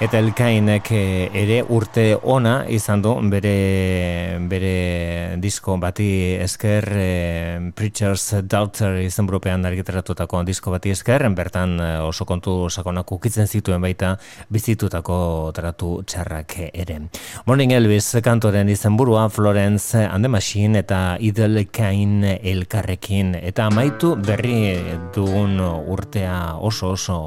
Ethel 0.00 0.32
Cainek 0.34 0.88
eh, 0.96 1.30
ere 1.36 1.58
urte 1.68 2.16
ona 2.22 2.64
izan 2.70 3.02
du 3.02 3.12
bere, 3.30 4.38
bere 4.50 5.36
disko. 5.42 5.76
Bati 5.82 6.38
esker 6.40 6.86
eh, 6.96 7.70
Preacher's 7.76 8.24
Daughter 8.42 8.98
izen 9.02 9.28
burupean 9.28 9.64
argitaratutako 9.68 10.42
disko 10.48 10.72
bati 10.74 10.90
esker, 10.94 11.26
bertan 11.36 11.76
eh, 11.80 11.90
oso 12.02 12.24
kontu 12.24 12.70
sakonak 12.70 13.12
ukitzen 13.12 13.46
zituen 13.46 13.82
baita 13.82 14.16
bizitutako 14.50 15.52
tratu 15.54 15.92
txarrak 16.06 16.56
ere. 16.72 16.98
Morning 17.46 17.72
Elvis 17.76 18.16
kantoren 18.24 18.72
izenburua 18.72 19.28
Florence 19.30 19.98
and 19.98 20.24
the 20.24 20.28
Machine 20.28 20.78
eta 20.82 21.16
Idel 21.20 21.66
Kain 21.70 22.24
elkarrekin. 22.24 23.36
Eta 23.42 23.68
amaitu 23.70 24.16
berri 24.16 24.78
dugun 25.14 25.60
urtea 25.62 26.56
oso 26.58 26.94
oso 26.96 27.20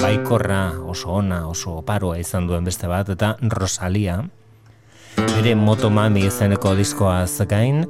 baikorra, 0.00 0.72
oso 0.88 1.16
ona, 1.20 1.44
oso 1.48 1.80
paroa 1.90 2.20
izan 2.22 2.46
duen 2.46 2.66
beste 2.68 2.86
bat 2.90 3.08
eta 3.10 3.34
Rosalia 3.56 4.20
bere 5.18 5.56
Motomami 5.58 6.22
izeneko 6.28 6.76
diskoaz 6.78 7.42
gain 7.50 7.84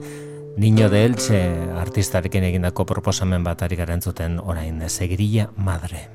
Niño 0.60 0.88
de 0.90 1.04
Elche 1.06 1.40
artistarekin 1.78 2.44
egindako 2.48 2.84
proposamen 2.88 3.44
bat 3.46 3.62
ari 3.62 3.78
garen 3.78 4.02
zuten 4.02 4.40
orain 4.42 4.82
Segirilla 4.88 5.48
Madre. 5.56 6.08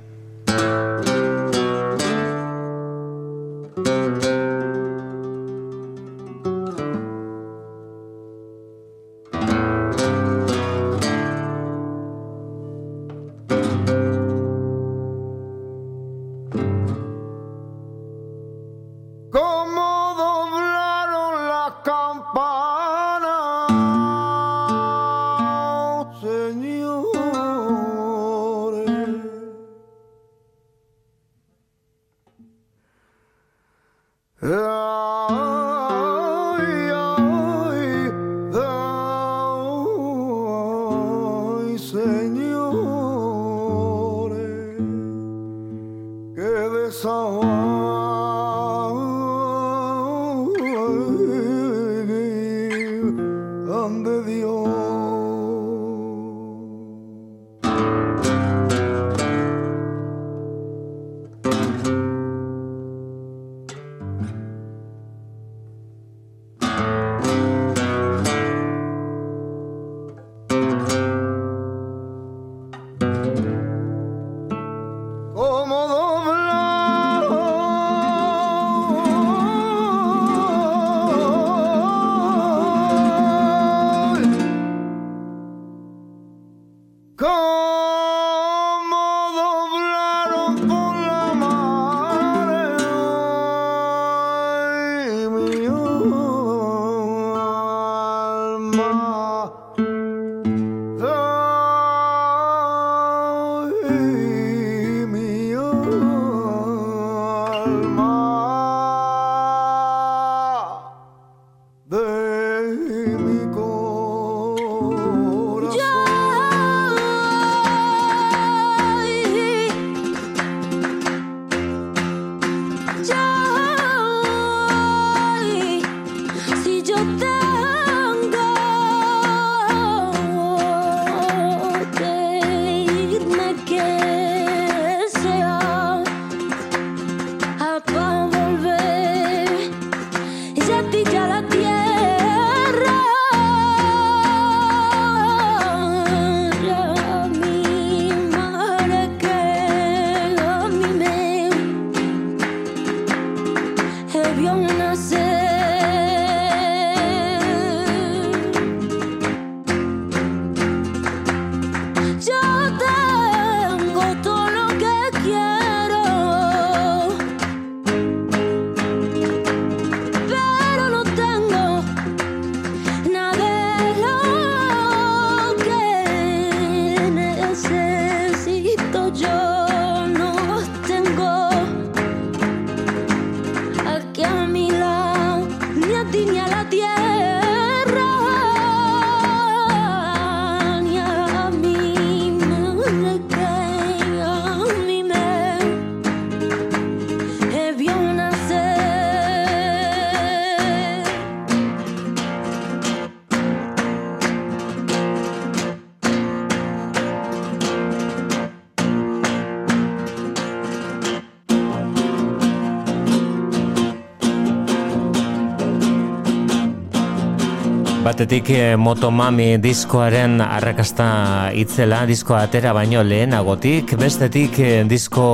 Batetik 218.15 218.47
eh, 218.55 218.77
Motomami 218.79 219.57
diskoaren 219.59 220.37
arrakasta 220.39 221.07
itzela, 221.51 222.05
diskoa 222.07 222.45
atera 222.47 222.71
baino 222.71 223.01
lehenagotik, 223.03 223.91
bestetik 223.99 224.55
eh, 224.63 224.85
disko 224.87 225.25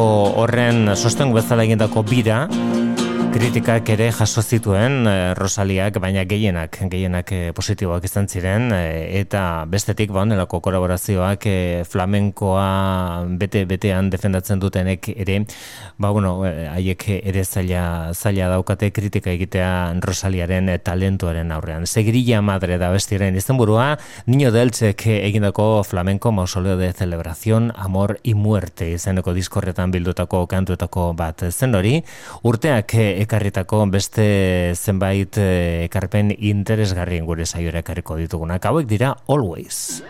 horren 0.41 0.89
sostengu 0.95 1.37
bezala 1.37 1.67
egindako 1.69 2.01
bira, 2.09 2.47
kritikak 3.31 3.87
ere 3.93 4.09
jaso 4.11 4.41
zituen 4.43 5.05
eh, 5.07 5.33
Rosaliak, 5.37 5.95
baina 6.03 6.25
gehienak, 6.27 6.75
gehienak 6.91 7.29
eh, 7.31 7.51
positiboak 7.55 8.03
izan 8.03 8.27
ziren, 8.27 8.67
eh, 8.75 9.21
eta 9.21 9.63
bestetik 9.71 10.11
ba 10.11 10.25
honelako 10.25 10.59
kolaborazioak 10.65 11.47
flamenkoa 11.87 12.65
bete-betean 13.39 14.09
defendatzen 14.11 14.59
dutenek 14.59 15.07
ere, 15.15 15.37
ba 15.97 16.11
bueno, 16.11 16.33
haiek 16.43 17.05
ere 17.21 17.43
zaila, 17.45 18.11
zaila 18.11 18.49
daukate 18.51 18.91
kritika 18.91 19.31
egitea 19.31 19.71
Rosaliaren 20.03 20.67
talentuaren 20.83 21.55
aurrean. 21.55 21.87
Segrilla 21.87 22.41
madre 22.43 22.77
da 22.81 22.91
bestiren 22.91 23.39
izenburua, 23.39 23.95
Niño 24.27 24.51
Deltzek 24.51 25.07
egindako 25.13 25.85
flamenko 25.87 26.33
mausoleo 26.35 26.75
de 26.77 26.91
celebración, 26.91 27.71
amor 27.77 28.19
y 28.23 28.33
muerte 28.33 28.91
izeneko 28.91 29.33
diskorretan 29.33 29.91
bildutako 29.91 30.45
kantuetako 30.51 31.13
bat 31.15 31.47
zen 31.51 31.79
hori, 31.79 31.97
urteak 32.43 32.99
ekarritako 33.21 33.83
beste 33.93 34.25
zenbait 34.75 35.37
eh, 35.37 35.85
ekarpen 35.85 36.33
interesgarrien 36.37 37.27
gure 37.29 37.45
saiora 37.45 37.83
ekarriko 37.85 38.17
ditugunak. 38.21 38.65
Hauek 38.65 38.89
dira 38.89 39.15
Always. 39.27 40.01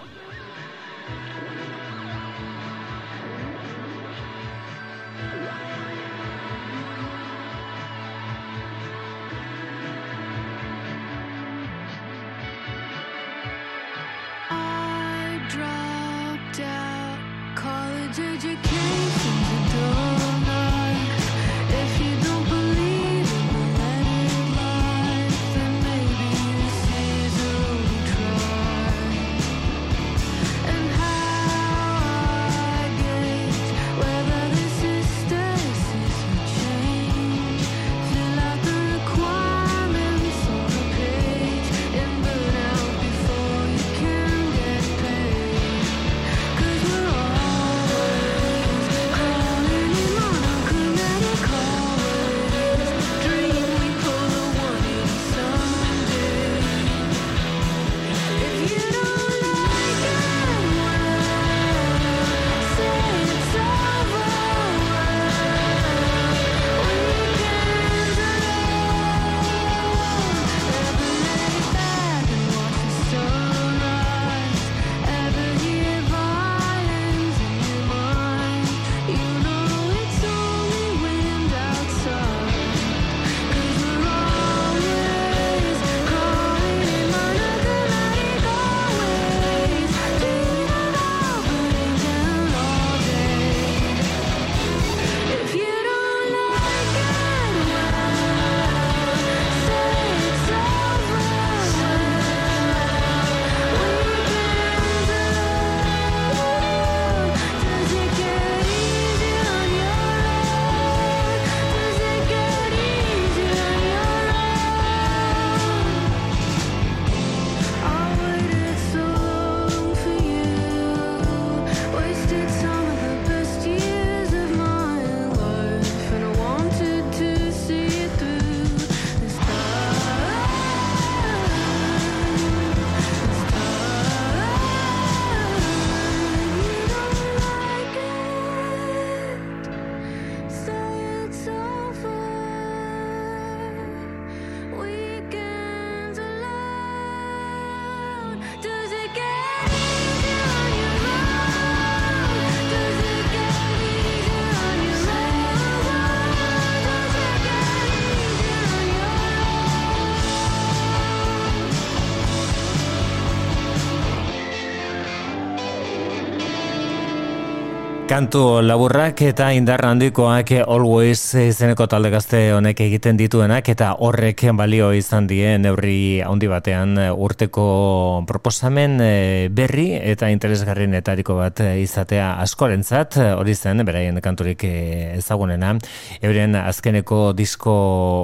Kantu 168.11 168.59
laburrak 168.59 169.21
eta 169.23 169.45
indar 169.55 169.85
handikoak 169.87 170.49
Always 170.65 171.31
izeneko 171.39 171.85
talde 171.87 172.09
gazte 172.11 172.41
honek 172.51 172.81
egiten 172.83 173.15
dituenak 173.15 173.69
eta 173.71 173.93
horrek 174.03 174.41
balio 174.59 174.89
izan 174.91 175.29
die 175.29 175.53
neurri 175.63 176.19
handi 176.19 176.49
batean 176.51 176.99
urteko 177.15 178.25
proposamen 178.27 178.97
eh, 178.99 179.47
berri 179.47 179.93
eta 179.95 180.27
interesgarrienetariko 180.27 181.37
bat 181.37 181.61
izatea 181.63 182.33
askorentzat 182.43 183.15
hori 183.37 183.55
zen 183.55 183.85
beraien 183.87 184.19
kanturik 184.19 184.67
eh, 184.67 185.15
ezagunena 185.15 185.77
euren 186.19 186.59
azkeneko 186.65 187.31
disko 187.31 187.77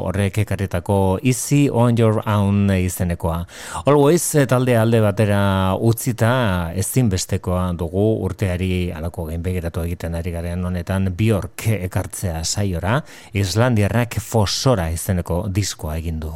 horrek 0.10 0.42
ekarritako 0.44 1.00
Easy 1.24 1.70
on 1.72 1.96
your 1.96 2.20
own 2.28 2.68
izenekoa. 2.76 3.40
Always 3.86 4.28
talde 4.52 4.76
alde 4.76 5.00
batera 5.00 5.40
utzita 5.80 6.74
ezinbestekoa 6.76 7.72
dugu 7.80 8.10
urteari 8.28 8.92
alako 8.92 9.30
gainbegiratu 9.32 9.77
egiten 9.86 10.16
ari 10.16 10.32
garen 10.32 10.66
honetan 10.66 11.12
Bjork 11.18 11.68
ekartzea 11.78 12.44
saiora 12.44 13.02
Islandiarrak 13.34 14.20
fosora 14.24 14.90
izeneko 14.92 15.46
diskoa 15.54 15.98
egin 15.98 16.20
du. 16.20 16.34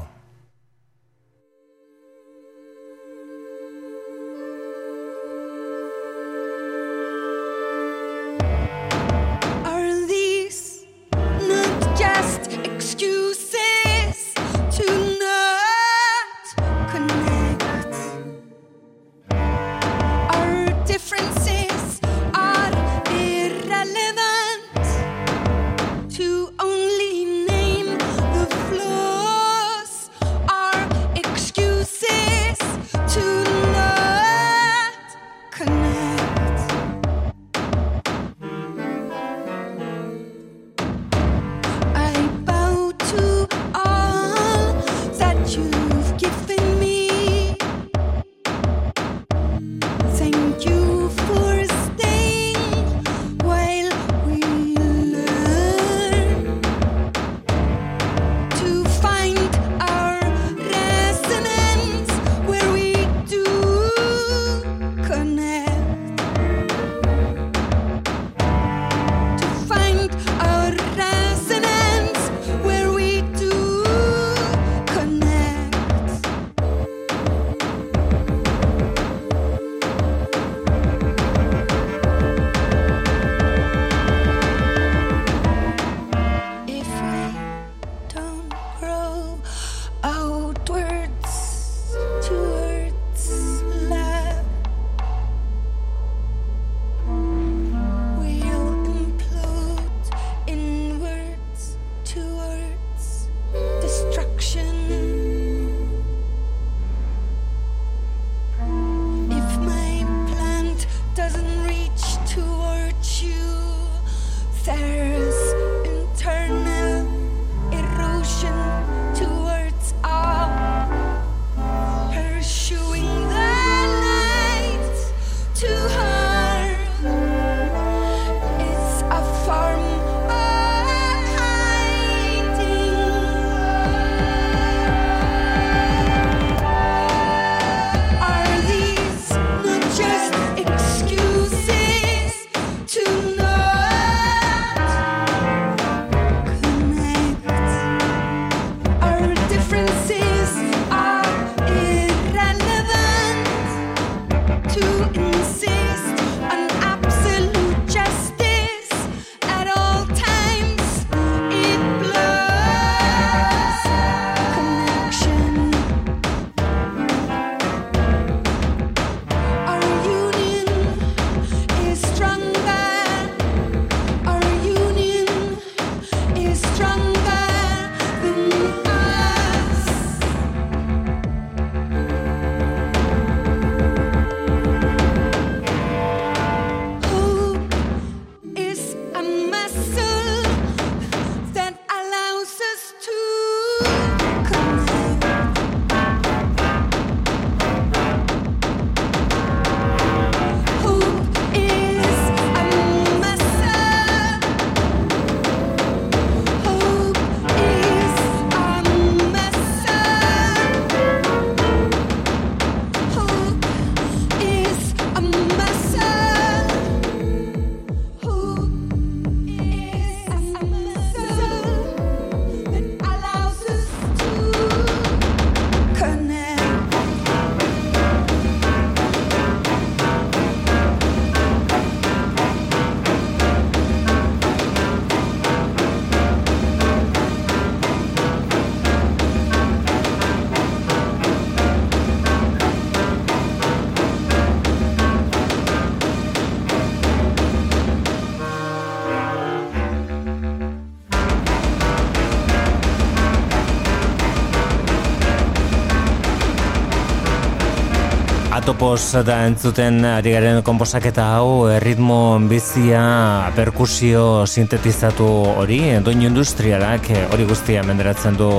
Atopos 258.92 259.24
da 259.24 259.46
entzuten 259.48 260.04
ari 260.04 260.34
garen 260.36 260.58
komposaketa 260.68 261.24
hau 261.38 261.64
ritmo 261.80 262.36
bizia 262.52 263.48
perkusio 263.56 264.44
sintetizatu 264.44 265.28
hori 265.62 265.78
doinu 266.04 266.26
industrialak 266.28 267.08
hori 267.32 267.46
guztia 267.48 267.86
menderatzen 267.88 268.36
du 268.36 268.50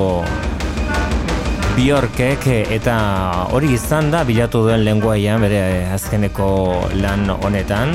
Bjorkek 1.77 2.49
eta 2.79 2.97
hori 3.53 3.75
izan 3.77 4.09
da 4.09 4.25
bilatu 4.25 4.65
duen 4.65 4.87
lenguaia 4.89 5.37
bere 5.37 5.61
azkeneko 5.93 6.49
lan 7.05 7.29
honetan. 7.37 7.93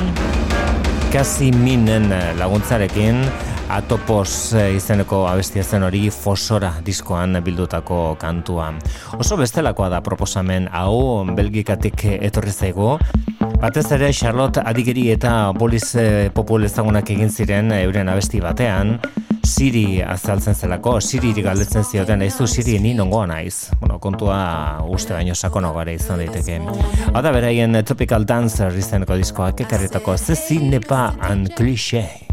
Kasi 1.10 1.50
minen 1.50 2.06
laguntzarekin 2.38 3.24
Atopos 3.68 4.54
eh, 4.56 4.76
izeneko 4.78 5.26
abestia 5.28 5.62
zen 5.62 5.82
hori 5.84 6.08
fosora 6.10 6.70
diskoan 6.84 7.36
bildutako 7.44 8.16
kantua. 8.20 8.70
Oso 9.20 9.36
bestelakoa 9.36 9.90
da 9.92 10.00
proposamen 10.00 10.70
hau 10.72 11.24
belgikatik 11.36 12.04
etorri 12.16 12.52
zaigu. 12.52 12.94
Batez 13.60 13.90
ere 13.92 14.12
Charlotte 14.12 14.62
Adigeri 14.64 15.10
eta 15.12 15.52
Bolis 15.52 15.90
eh, 16.00 16.30
Popul 16.34 16.64
ezagunak 16.64 17.10
egin 17.10 17.28
ziren 17.28 17.72
euren 17.76 18.08
abesti 18.08 18.40
batean. 18.40 18.96
Siri 19.48 20.00
azaltzen 20.04 20.54
zelako, 20.54 20.98
Siri 21.00 21.32
galdetzen 21.42 21.84
zioten, 21.84 22.24
du 22.38 22.46
Siri 22.46 22.78
ni 22.78 22.94
nongoa 22.94 23.26
naiz. 23.26 23.70
Bueno, 23.80 23.98
kontua 23.98 24.84
uste 24.88 25.14
baino 25.14 25.34
sakonago 25.34 25.80
gara 25.80 25.92
izan 25.92 26.20
daiteke. 26.22 26.60
Hau 27.12 27.22
da 27.22 27.32
beraien 27.32 27.82
Tropical 27.84 28.24
Dancer 28.24 28.76
izeneko 28.76 29.16
diskoak 29.16 29.60
ekarretako 29.66 30.16
Zezi 30.16 30.60
Nepa 30.60 31.14
and 31.20 31.52
Cliché. 31.56 32.27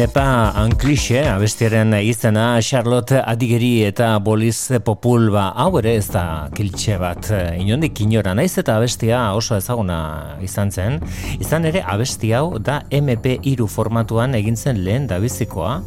Nepa 0.00 0.52
anklixe 0.56 1.18
abestiaren 1.28 1.92
izena 2.00 2.44
Charlotte 2.64 3.18
Adigeri 3.20 3.82
eta 3.84 4.14
Bolis 4.24 4.70
Populba. 4.86 5.50
Hau 5.60 5.74
ere 5.80 5.92
ez 5.98 6.06
da 6.08 6.22
kiltxe 6.56 6.96
bat. 7.02 7.28
Inondik 7.60 8.00
inora 8.00 8.32
naiz 8.38 8.54
eta 8.62 8.78
abestia 8.80 9.20
oso 9.36 9.58
ezaguna 9.60 9.98
izan 10.46 10.72
zen. 10.72 10.96
Izan 11.36 11.68
ere 11.68 11.82
abesti 11.84 12.32
hau 12.32 12.56
da 12.70 12.80
MP3 12.88 13.68
formatuan 13.68 14.38
egin 14.40 14.56
zen 14.56 14.80
lehen 14.86 15.10
dabizikoa 15.10 15.82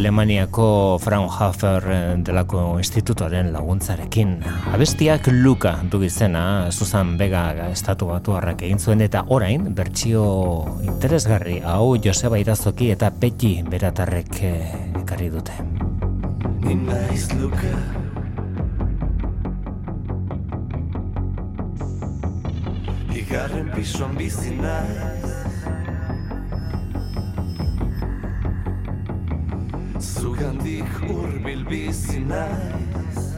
Alemaniako 0.00 0.96
Fraunhofer 0.96 1.84
delako 2.24 2.78
institutoaren 2.80 3.50
laguntzarekin. 3.52 4.30
Abestiak 4.72 5.28
Luka 5.28 5.74
du 5.92 6.00
izena, 6.00 6.70
Susan 6.72 7.18
Vega 7.20 7.68
estatu 7.68 8.08
batu 8.08 8.32
egin 8.40 8.78
zuen 8.78 9.04
eta 9.04 9.26
orain 9.28 9.74
bertsio 9.74 10.22
interesgarri 10.80 11.60
hau 11.60 11.98
Joseba 12.00 12.38
Irazoki 12.40 12.88
eta 12.90 13.10
Peti 13.10 13.62
Beratarrek 13.62 14.40
eh, 14.40 14.72
ekarri 15.02 15.28
dute. 15.28 15.52
Ni 16.64 16.74
naiz 16.74 17.28
luka 17.36 17.76
Igarren 23.12 23.68
pisuan 23.76 24.16
bizi 24.16 24.56
naiz 24.56 25.49
Zugandik 30.00 30.88
urbil 31.10 31.64
bizi 31.70 32.20
naiz 32.28 33.36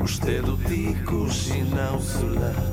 Uste 0.00 0.40
dut 0.46 0.64
ikusi 0.72 1.60
nauzula 1.74 2.69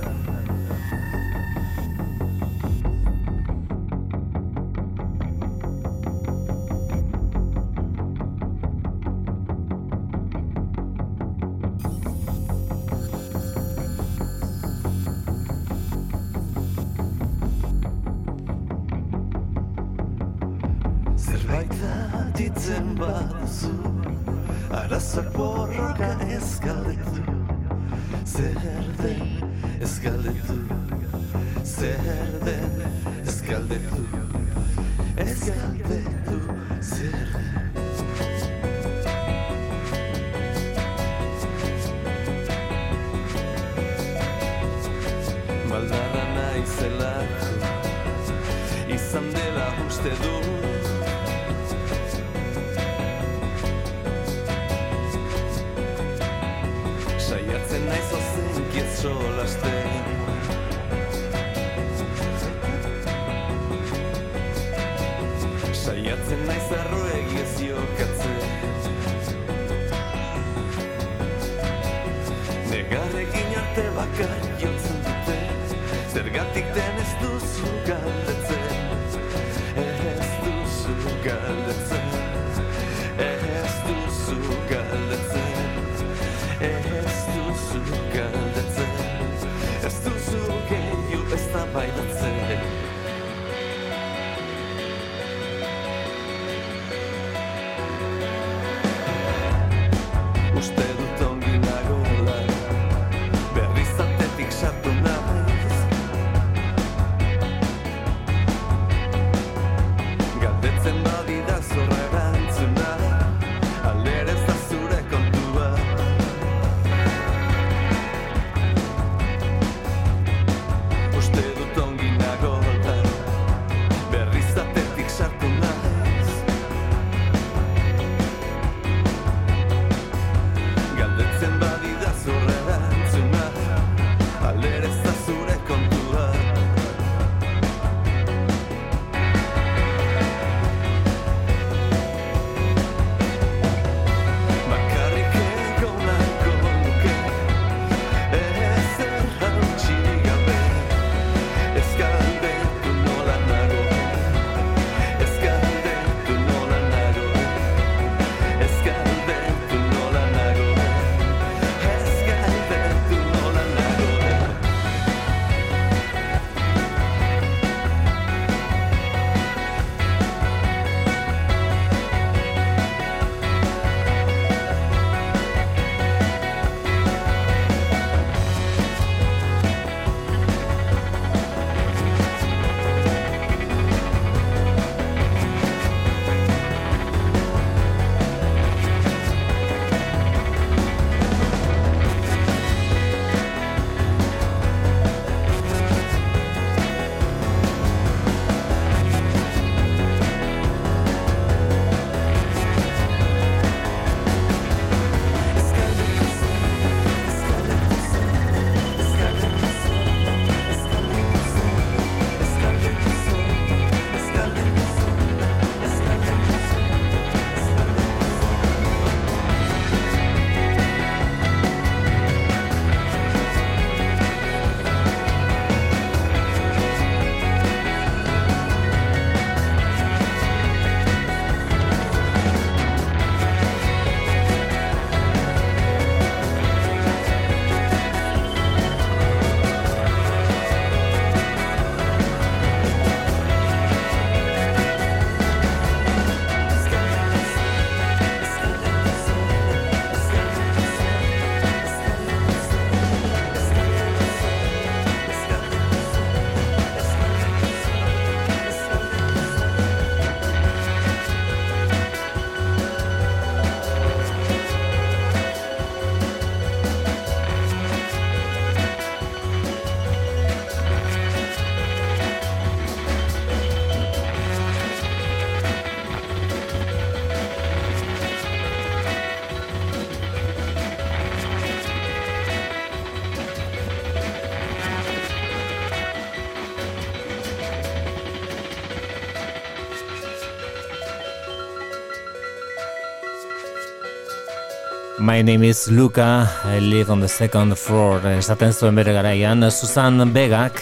My 295.28 295.42
name 295.42 295.64
is 295.64 295.92
Luca, 295.92 296.48
I 296.64 296.80
live 296.80 297.12
on 297.12 297.20
the 297.20 297.28
second 297.28 297.76
floor. 297.76 298.22
Esaten 298.32 298.72
zuen 298.72 298.96
bere 298.96 299.12
garaian, 299.12 299.60
Susan 299.76 300.24
Begak, 300.32 300.80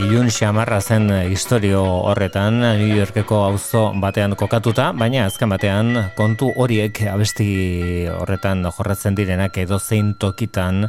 ilun 0.00 0.30
xamarra 0.32 0.78
zen 0.80 1.10
historio 1.28 1.82
horretan, 2.08 2.62
New 2.80 2.96
Yorkeko 2.96 3.42
auzo 3.50 3.82
batean 4.00 4.32
kokatuta, 4.32 4.94
baina 4.96 5.26
azken 5.26 5.52
batean 5.52 5.92
kontu 6.16 6.54
horiek 6.56 7.02
abesti 7.12 8.08
horretan 8.08 8.64
jorratzen 8.70 9.20
direnak 9.20 9.60
edo 9.60 9.76
zein 9.76 10.14
tokitan 10.14 10.86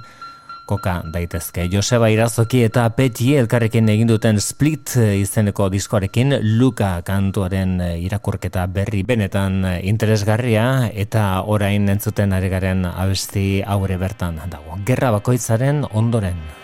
koka 0.66 1.01
daitezke. 1.14 1.68
Joseba 1.72 2.09
Irazoki 2.14 2.64
eta 2.68 2.86
Peti 2.95 3.34
elkarrekin 3.38 3.89
egin 3.93 4.09
duten 4.11 4.39
Split 4.41 4.95
eh, 4.97 5.20
izeneko 5.22 5.70
diskoarekin 5.74 6.38
Luka 6.57 6.95
kantuaren 7.05 7.80
eh, 7.82 7.93
irakurketa 8.05 8.66
berri 8.72 9.03
benetan 9.03 9.61
eh, 9.66 9.78
interesgarria 9.89 10.89
eta 10.89 11.43
orain 11.45 11.89
entzuten 11.89 12.34
ari 12.34 12.51
garen 12.53 12.86
abesti 12.89 13.64
aurre 13.66 13.99
bertan 14.01 14.41
dago. 14.49 14.80
Gerra 14.88 15.11
bakoitzaren 15.20 15.86
ondoren. 15.91 16.62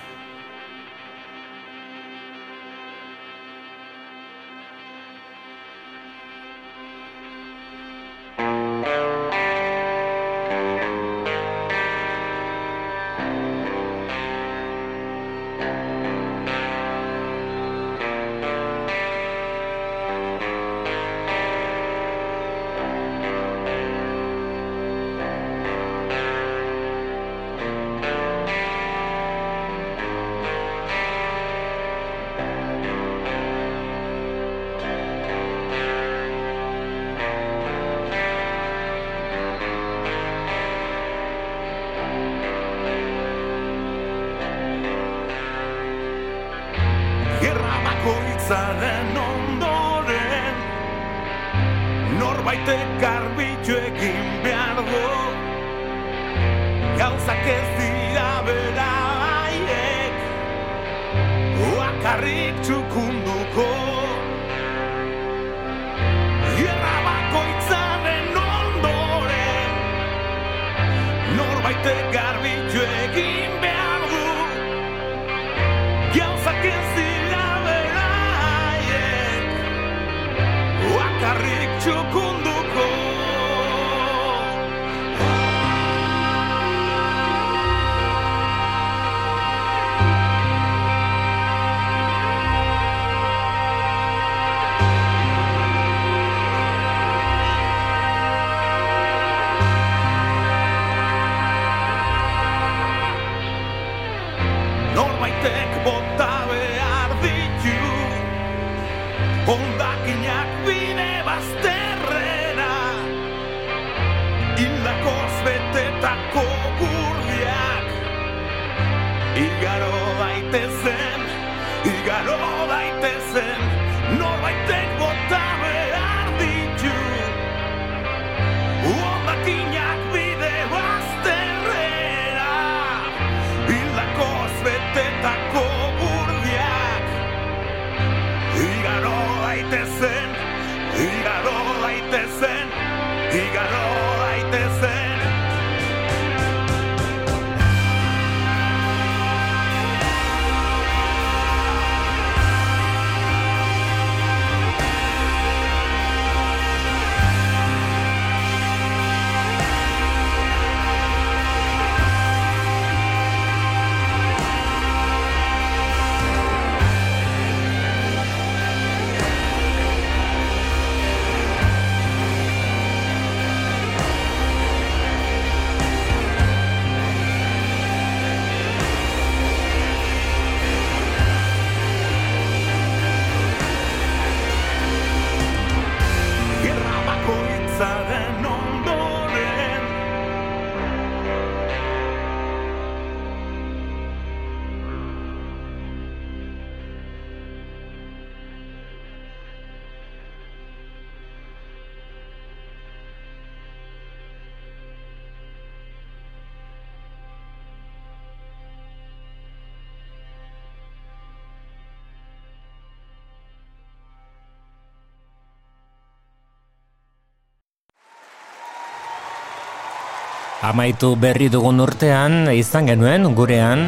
Amaitu 220.60 221.14
berri 221.16 221.48
dugun 221.48 221.80
urtean 221.80 222.50
izan 222.52 222.90
genuen 222.90 223.30
gurean. 223.32 223.86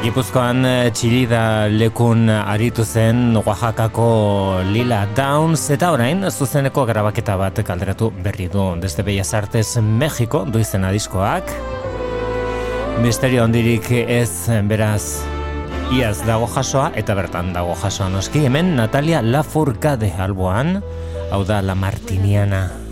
Gipuzkoan 0.00 0.64
eh, 0.64 0.88
txilida 0.88 1.66
lekun 1.68 2.30
aritu 2.32 2.84
zen 2.84 3.36
Oaxakako 3.36 4.62
Lila 4.70 5.02
Downs 5.18 5.66
eta 5.74 5.90
orain 5.92 6.24
zuzeneko 6.30 6.86
grabaketa 6.88 7.36
bat 7.36 7.60
kalderatu 7.60 8.08
berri 8.24 8.48
du. 8.48 8.64
Desde 8.80 9.04
Bellas 9.04 9.34
Artes 9.36 9.74
Mexiko 9.82 10.46
du 10.48 10.64
izena 10.64 10.94
diskoak. 10.96 11.52
Misterio 13.04 13.44
ondirik 13.44 13.92
ez 13.92 14.48
beraz 14.64 15.20
Iaz 15.92 16.24
dago 16.24 16.48
jasoa 16.56 16.88
eta 16.96 17.14
bertan 17.14 17.52
dago 17.52 17.76
jasoa 17.84 18.08
noski. 18.16 18.46
Hemen 18.48 18.72
Natalia 18.80 19.20
Lafourcade 19.20 20.14
alboan 20.16 20.80
hau 21.28 21.44
da 21.44 21.60
La 21.60 21.76
Martiniana 21.76 22.85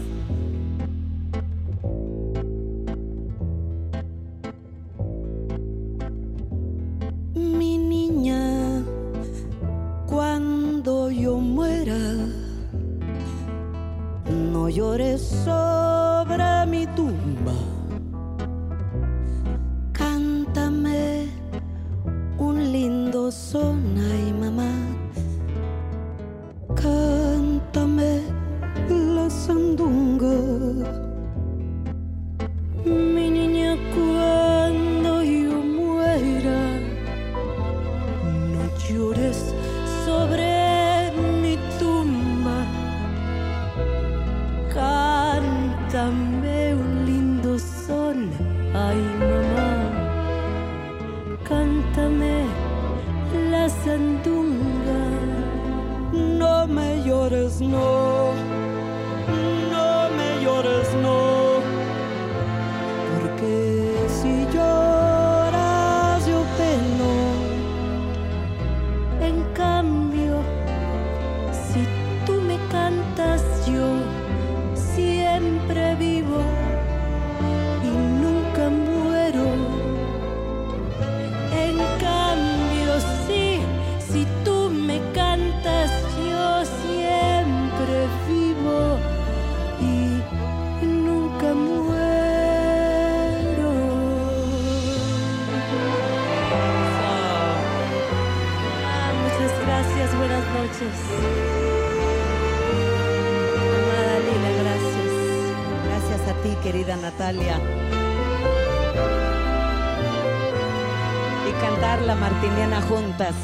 cantar 111.64 112.02
la 112.02 112.14
martiniana 112.14 112.82
juntas. 112.82 113.34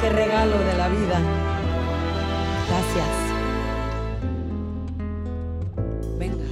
Qué 0.00 0.08
regalo 0.10 0.58
de 0.58 0.76
la 0.76 0.88
vida. 0.88 1.20
Gracias. 2.68 3.06
Venga. 6.18 6.44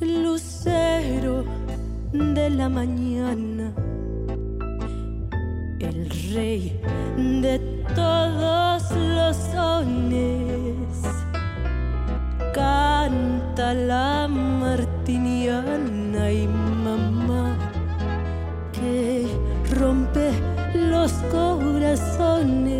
Lucero 0.00 1.44
de 2.12 2.50
la 2.50 2.68
mañana. 2.68 3.72
El 5.78 6.10
rey 6.34 6.78
de 7.16 7.58
todos 7.94 8.90
los 8.92 9.36
sones. 9.52 10.74
Canta 12.52 13.72
la 13.74 14.28
martiniana 14.28 16.30
y 16.30 16.46
nuestros 21.00 21.32
corazones. 21.32 22.79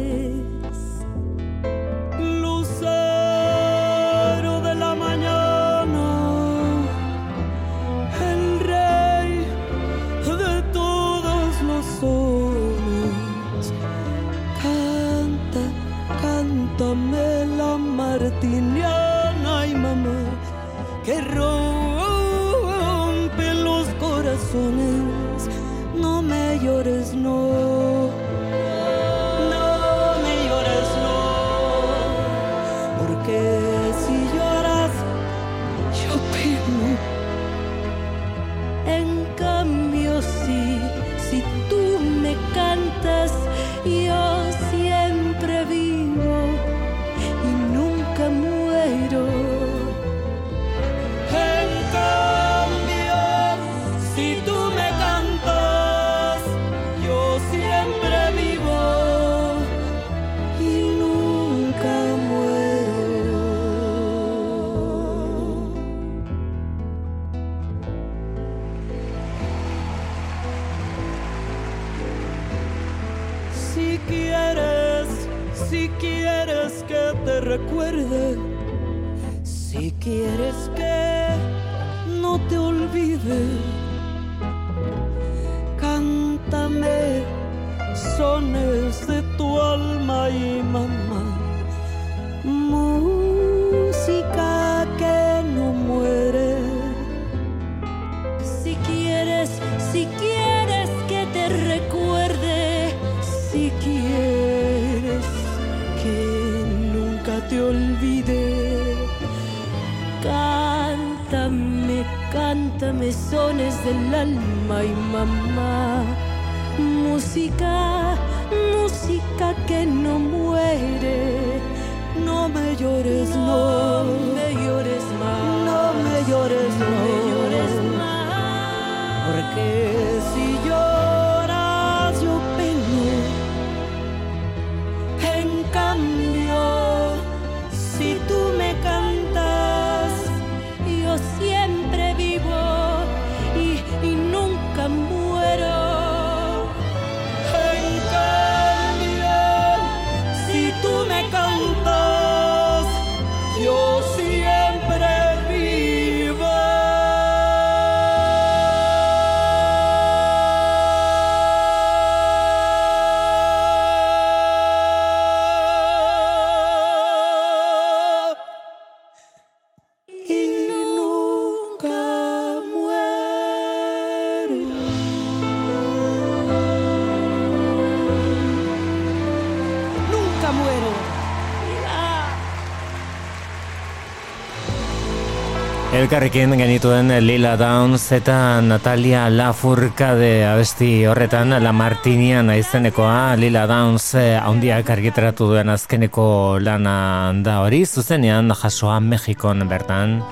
Elkarrekin 186.01 186.55
genituen 186.57 187.11
Lila 187.21 187.59
Downs 187.61 188.07
eta 188.17 188.63
Natalia 188.65 189.27
Lafourcade 189.29 190.47
abesti 190.49 191.05
horretan 191.05 191.53
La 191.61 191.75
Martinia 191.77 192.41
naizenekoa 192.41 193.37
Lila 193.37 193.67
Downs 193.69 194.15
eh, 194.17 194.39
handiak 194.41 194.89
argitaratu 194.95 195.51
duen 195.51 195.69
azkeneko 195.69 196.57
lana 196.65 197.35
da 197.45 197.59
hori. 197.67 197.83
Zuzenean 197.85 198.49
jasoa 198.63 198.97
Mexikon 199.05 199.69
bertan. 199.69 200.23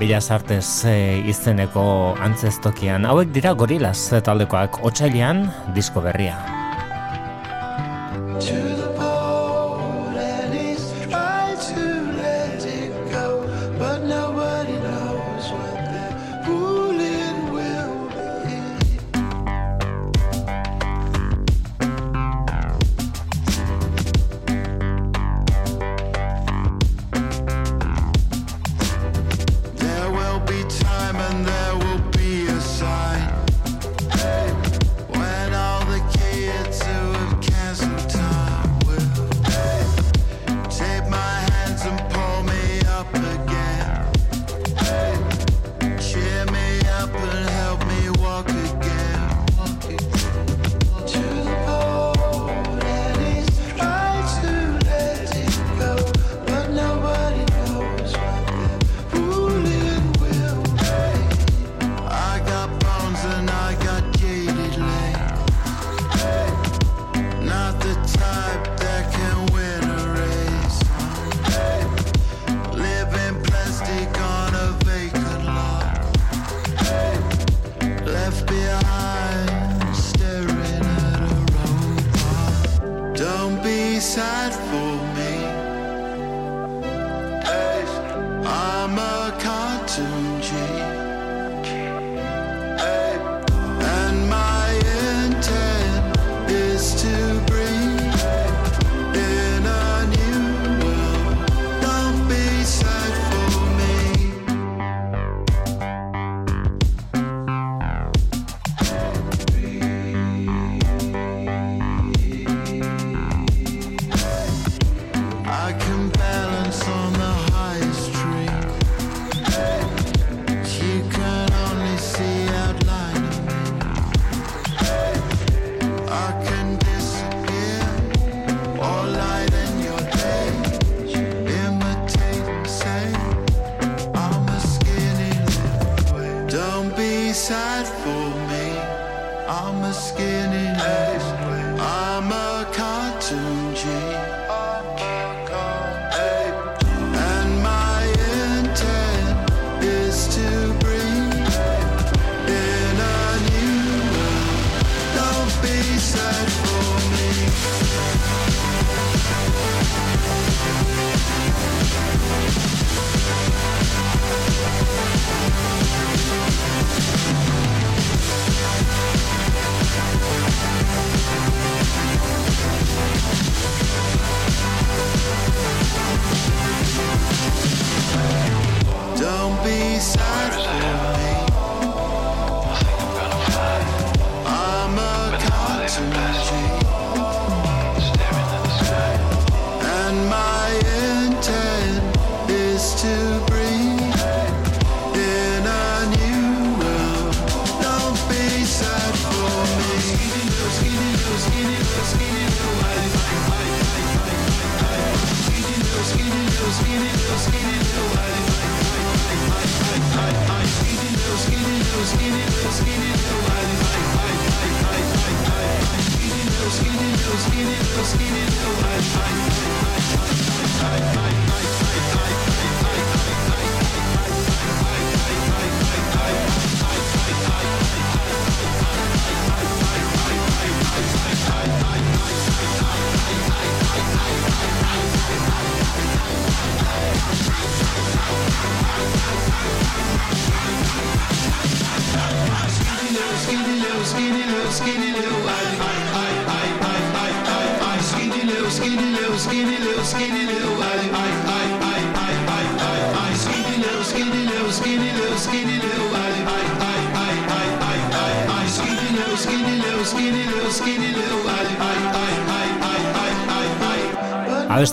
Bellas 0.00 0.30
Artes 0.32 0.86
eh, 0.88 1.20
izeneko 1.28 2.16
antzestokian 2.16 3.04
hauek 3.04 3.36
dira 3.36 3.52
gorilaz 3.52 4.14
eh, 4.16 4.24
taldekoak. 4.24 4.80
Otsailean 4.80 5.44
disko 5.76 6.00
berria. 6.00 6.61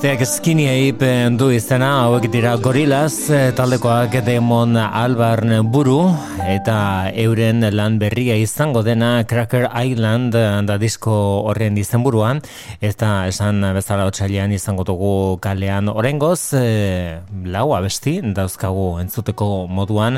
Taldeak 0.09 0.25
Skinny 0.25 0.65
Ape 0.65 1.09
du 1.37 1.51
izena, 1.53 1.89
hauek 2.07 2.23
dira 2.33 2.55
gorilaz, 2.57 3.29
eh, 3.29 3.51
taldekoak 3.53 4.15
Demon 4.25 4.73
Albarn 4.73 5.69
buru, 5.69 5.99
eta 6.41 7.11
euren 7.13 7.61
lan 7.69 7.99
berria 8.01 8.33
izango 8.33 8.81
dena 8.81 9.23
Cracker 9.29 9.69
Island 9.69 10.33
eh, 10.33 10.65
da 10.65 10.79
disko 10.81 11.13
horren 11.45 11.77
izenburuan, 11.77 12.41
eta 12.81 13.27
esan 13.29 13.61
bezala 13.77 14.09
otxailean 14.09 14.49
izango 14.49 14.81
dugu 14.81 15.37
kalean. 15.45 15.93
Orengoz, 15.93 16.55
e, 16.57 16.65
eh, 16.65 17.19
lau 17.45 17.75
abesti 17.77 18.17
dauzkagu 18.33 18.95
entzuteko 19.05 19.67
moduan, 19.69 20.17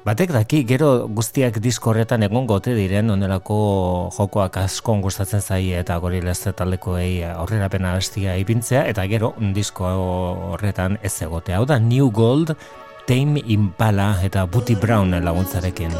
Batek 0.00 0.30
daki, 0.32 0.62
gero 0.64 0.86
guztiak 1.12 1.58
disko 1.60 1.90
horretan 1.90 2.22
egon 2.24 2.46
gote 2.48 2.72
diren 2.72 3.12
onelako 3.12 3.56
jokoak 4.16 4.56
askon 4.62 5.02
gustatzen 5.04 5.42
zaie 5.44 5.76
eta 5.76 5.98
gorilez 6.00 6.38
taldekoei 6.56 7.20
aurrerapena 7.28 7.92
bestia 7.98 8.38
ipintzea 8.40 8.86
eta 8.88 9.04
gero 9.12 9.34
disko 9.52 9.90
horretan 10.54 10.96
ez 11.02 11.12
egotea. 11.28 11.60
Hau 11.60 11.68
da 11.68 11.76
New 11.78 12.08
Gold, 12.16 12.54
Tame 13.04 13.44
Impala 13.44 14.14
eta 14.24 14.46
Booty 14.48 14.78
Brown 14.80 15.12
laguntzarekin. 15.20 15.92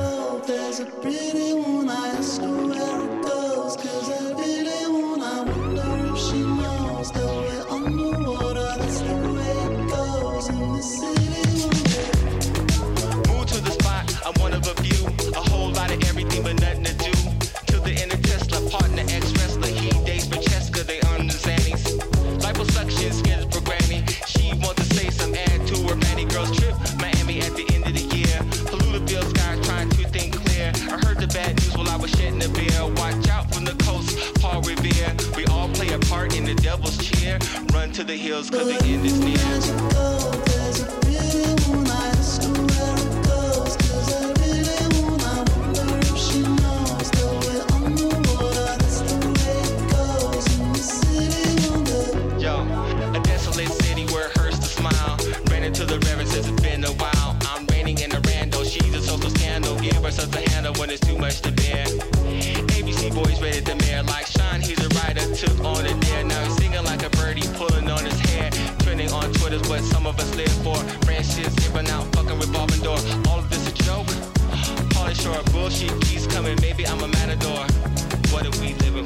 to 38.01 38.07
the 38.07 38.17
hills 38.17 38.49
cause 38.49 38.67
the 38.67 38.87
end 38.87 39.05
is 39.05 39.19
near. 39.21 40.10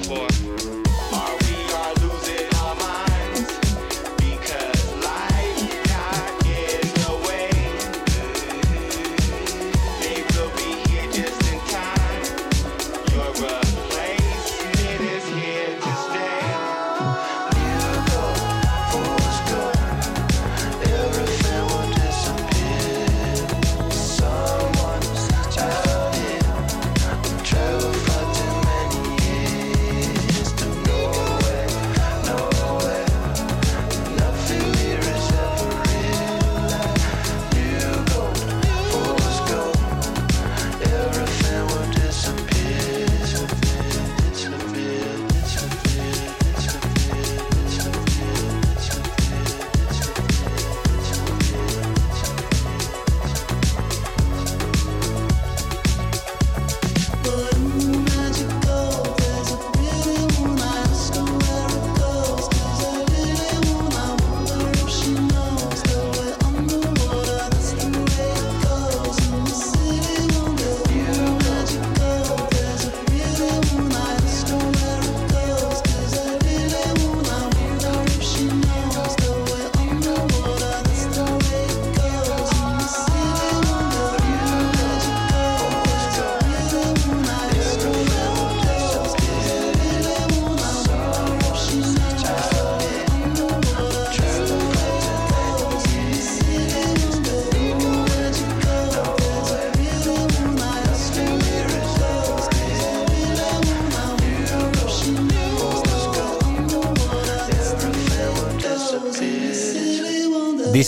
boy. 0.07 0.34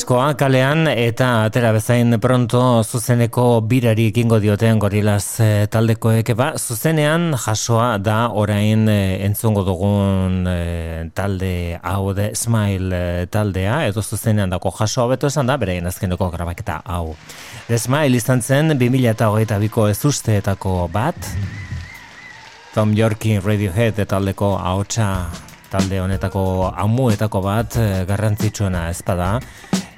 diskoa 0.06 0.36
kalean 0.38 0.86
eta 0.86 1.48
atera 1.48 1.72
bezain 1.74 2.14
pronto 2.22 2.60
zuzeneko 2.86 3.60
birari 3.66 4.04
ekingo 4.12 4.36
dioten 4.38 4.78
gorilaz 4.78 5.40
e, 5.42 5.66
taldekoek. 5.66 6.28
Ba, 6.38 6.52
zuzenean 6.54 7.32
jasoa 7.34 7.98
da 7.98 8.28
orain 8.30 8.86
e, 8.86 9.24
entzungo 9.26 9.64
dugun 9.66 10.46
e, 10.46 11.10
talde 11.10 11.80
hau 11.82 12.14
de 12.14 12.28
Smile 12.38 13.26
taldea 13.34 13.80
edo 13.88 13.98
zuzenean 13.98 14.54
dako 14.54 14.70
jasoa 14.78 15.08
beto 15.16 15.26
esan 15.26 15.50
da 15.50 15.56
bereien 15.58 15.90
azkeneko 15.90 16.30
grabaketa 16.30 16.84
hau. 16.84 17.16
The 17.66 17.78
Smile 17.82 18.14
izan 18.14 18.42
zen 18.46 18.78
2008ko 18.78 19.88
ezusteetako 19.90 20.76
bat. 20.94 21.18
Tom 22.76 22.94
Yorkin 22.94 23.42
Radiohead 23.42 23.98
taldeko 24.06 24.54
ahotsa 24.54 25.32
talde 25.66 25.98
honetako 25.98 26.70
amuetako 26.76 27.42
bat 27.42 27.80
garrantzitsuena 28.06 28.86
ez 28.94 29.02
bada. 29.02 29.40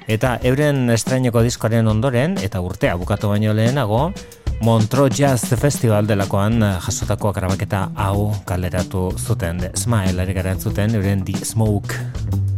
Eta 0.09 0.39
euren 0.41 0.89
estreneko 0.89 1.43
diskoaren 1.45 1.85
ondoren, 1.91 2.33
eta 2.41 2.63
urtea 2.65 2.95
bukatu 2.97 3.29
baino 3.29 3.53
lehenago, 3.53 4.07
Montro 4.65 5.05
Jazz 5.05 5.53
Festival 5.61 6.09
delakoan 6.09 6.57
eh, 6.65 6.73
jasotako 6.81 7.29
akarabaketa 7.29 7.85
hau 7.93 8.31
kaleratu 8.49 9.11
zuten, 9.21 9.61
smile 9.77 10.25
ari 10.25 10.57
zuten, 10.57 10.95
euren 10.95 11.23
di 11.23 11.37
smoke. 11.45 12.48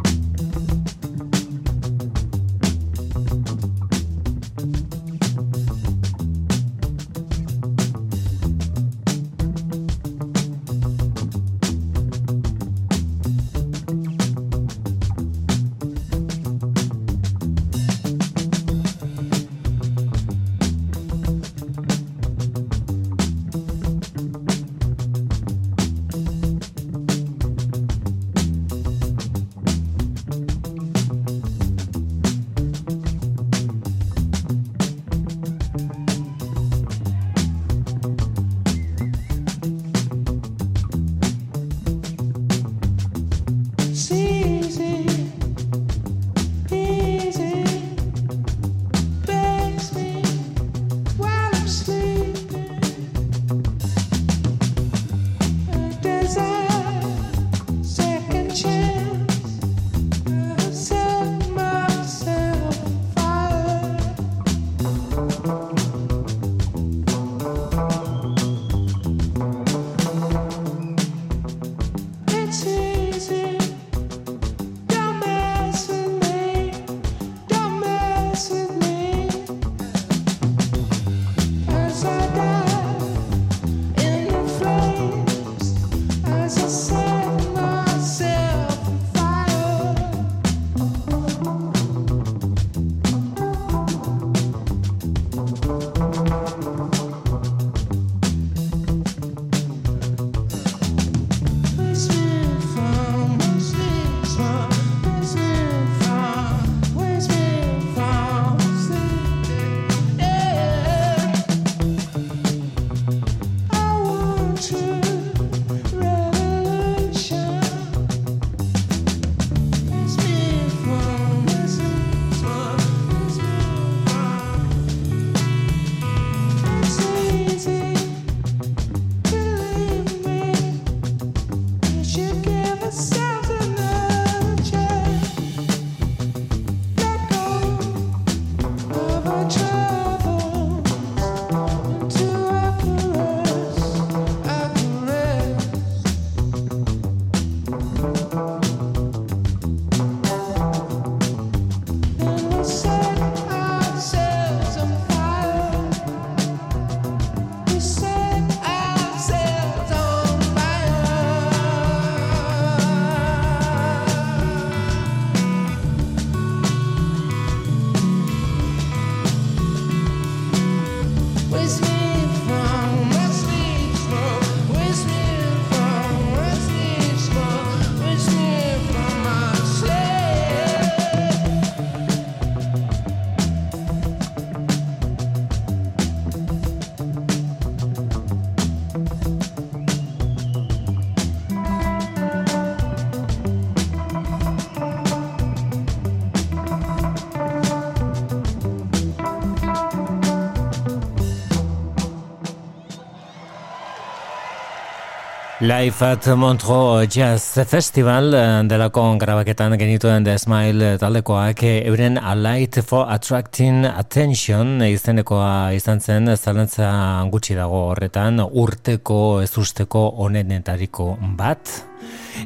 Life 205.62 206.02
at 206.02 206.26
Montreux 206.36 207.06
Jazz 207.06 207.60
Festival 207.70 208.34
eh, 208.34 208.64
delako 208.66 209.04
grabaketan 209.22 209.76
genituen 209.78 210.24
The 210.26 210.40
Smile 210.42 210.98
taldekoak 210.98 211.62
eh, 211.62 211.84
euren 211.86 212.18
A 212.18 212.34
Light 212.34 212.80
for 212.82 213.06
Attracting 213.06 213.86
Attention 213.86 214.82
izenekoa 214.82 215.70
izan 215.78 216.02
zen 216.02 216.34
zalantza 216.34 216.90
gutxi 217.30 217.54
dago 217.60 217.84
horretan 217.92 218.42
urteko 218.42 219.20
ezusteko 219.46 220.08
onenetariko 220.26 221.12
bat 221.38 221.78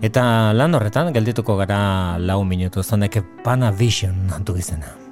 eta 0.04 0.52
lan 0.52 0.76
horretan 0.76 1.16
geldituko 1.16 1.56
gara 1.56 2.20
lau 2.20 2.44
minutu 2.44 2.84
zonek 2.84 3.22
Panavision 3.48 4.44
du 4.44 4.60
izena. 4.60 5.05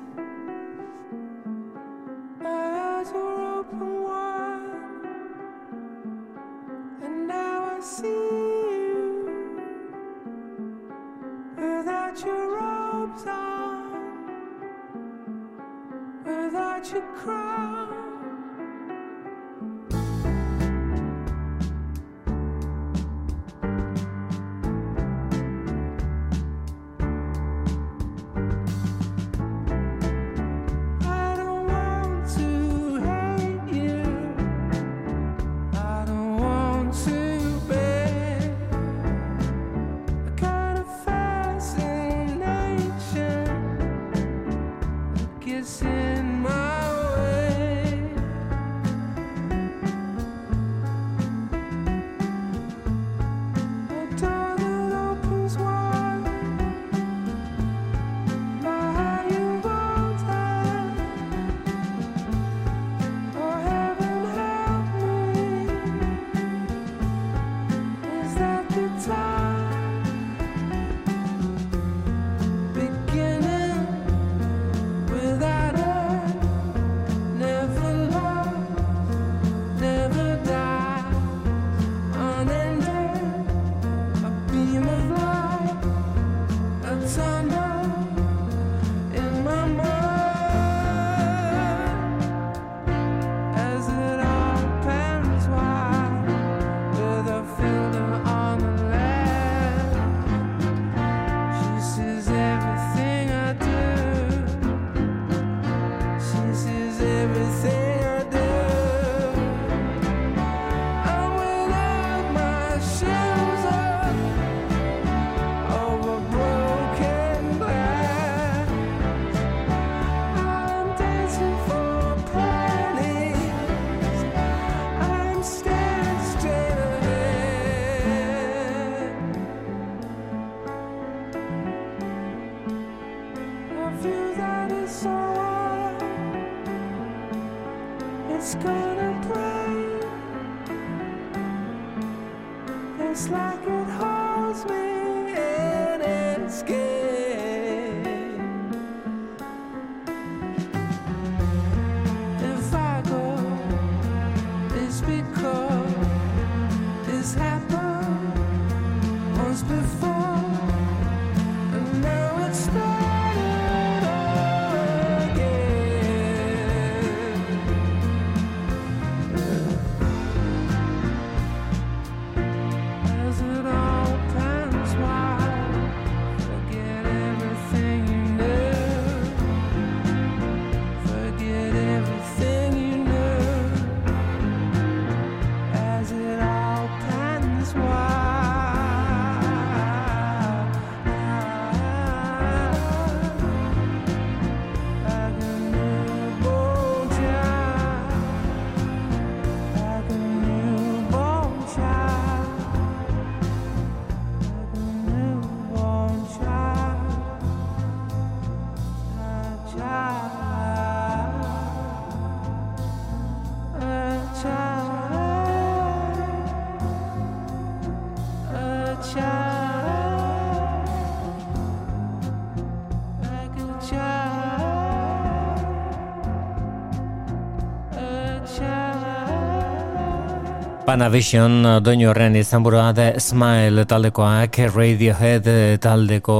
Panavision 230.93 231.63
doinu 231.81 232.11
horren 232.11 232.35
izanburua 232.37 232.91
da 232.93 233.07
Smile 233.17 233.81
taldekoak 233.89 234.59
Radiohead 234.75 235.47
taldeko 235.81 236.35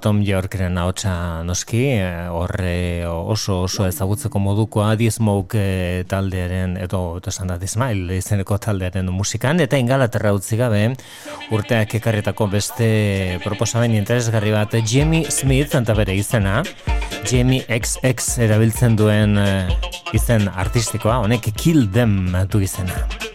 Tom 0.00 0.22
Yorkren 0.24 0.78
ahotsa 0.80 1.12
noski 1.44 1.82
eh, 1.98 2.30
horre 2.32 3.04
oso 3.04 3.58
oso 3.66 3.84
ezagutzeko 3.84 4.40
modukoa 4.40 4.94
Dismoke 4.96 5.60
eh, 5.60 6.06
taldearen 6.08 6.78
edo 6.80 7.02
esan 7.28 7.52
da 7.52 7.60
Smile 7.60 8.16
izeneko 8.16 8.56
taldearen 8.56 9.12
musikan 9.12 9.60
eta 9.60 9.76
ingalaterra 9.76 10.32
utzi 10.32 10.56
gabe 10.56 10.86
urteak 11.52 11.98
ekarretako 12.00 12.48
beste 12.56 12.88
proposamen 13.44 14.00
interesgarri 14.00 14.56
bat 14.56 14.80
Jamie 14.80 15.28
Smith 15.28 15.76
eta 15.76 15.98
bere 15.98 16.16
izena 16.16 16.62
Jamie 17.28 17.66
XX 17.68 18.46
erabiltzen 18.48 18.96
duen 18.96 19.36
eh, 19.44 19.68
izen 20.16 20.48
artistikoa 20.48 21.20
honek 21.26 21.52
Kill 21.52 21.90
Them 21.92 22.30
du 22.48 22.64
izena. 22.64 23.28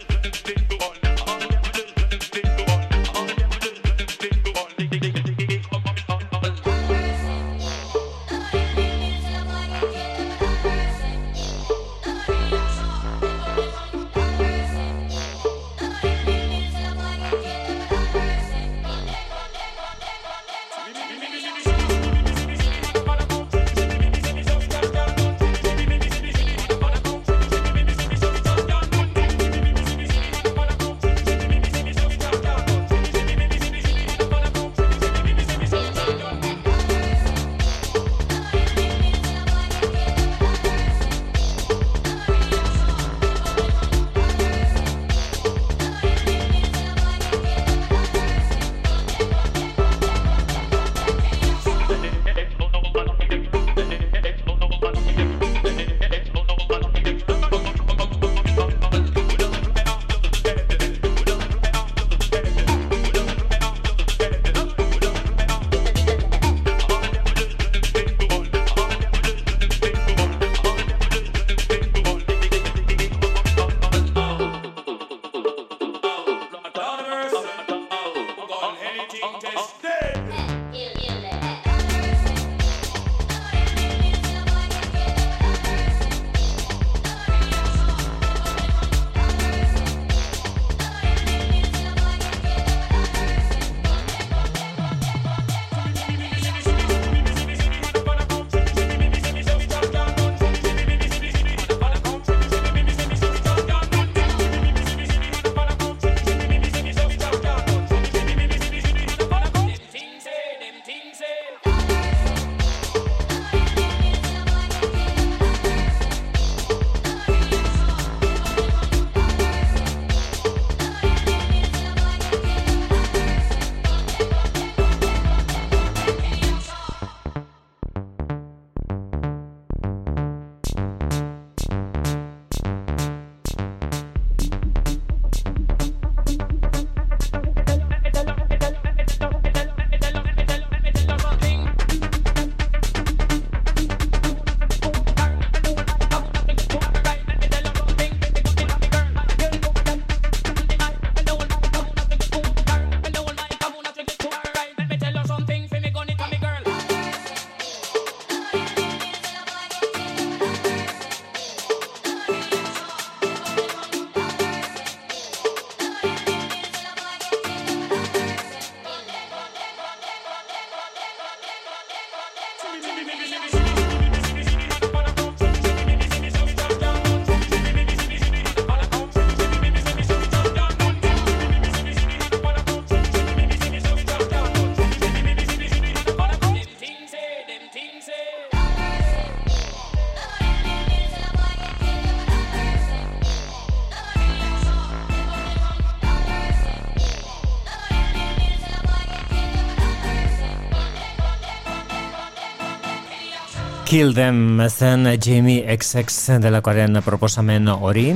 Kill 203.96 204.12
Them 204.12 204.60
zen 204.68 205.08
Jamie 205.24 205.64
XX 205.64 206.36
delakoaren 206.44 206.98
proposamen 207.00 207.70
hori. 207.80 208.10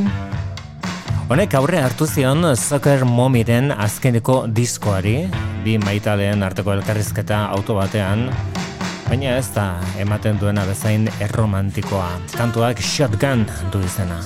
Honek 1.32 1.56
aurre 1.56 1.80
hartu 1.80 2.04
zion 2.04 2.44
Soccer 2.52 3.06
Momiren 3.08 3.72
azkeneko 3.72 4.42
diskoari, 4.58 5.14
bi 5.64 5.78
maitaleen 5.80 6.44
arteko 6.44 6.76
elkarrizketa 6.76 7.46
auto 7.56 7.78
batean, 7.80 8.28
baina 9.08 9.38
ez 9.40 9.48
da 9.56 9.70
ematen 10.04 10.36
duena 10.36 10.68
bezain 10.68 11.08
erromantikoa. 11.16 12.12
Kantuak 12.36 12.84
Shotgun 12.84 13.48
du 13.72 13.80
izena. 13.80 14.20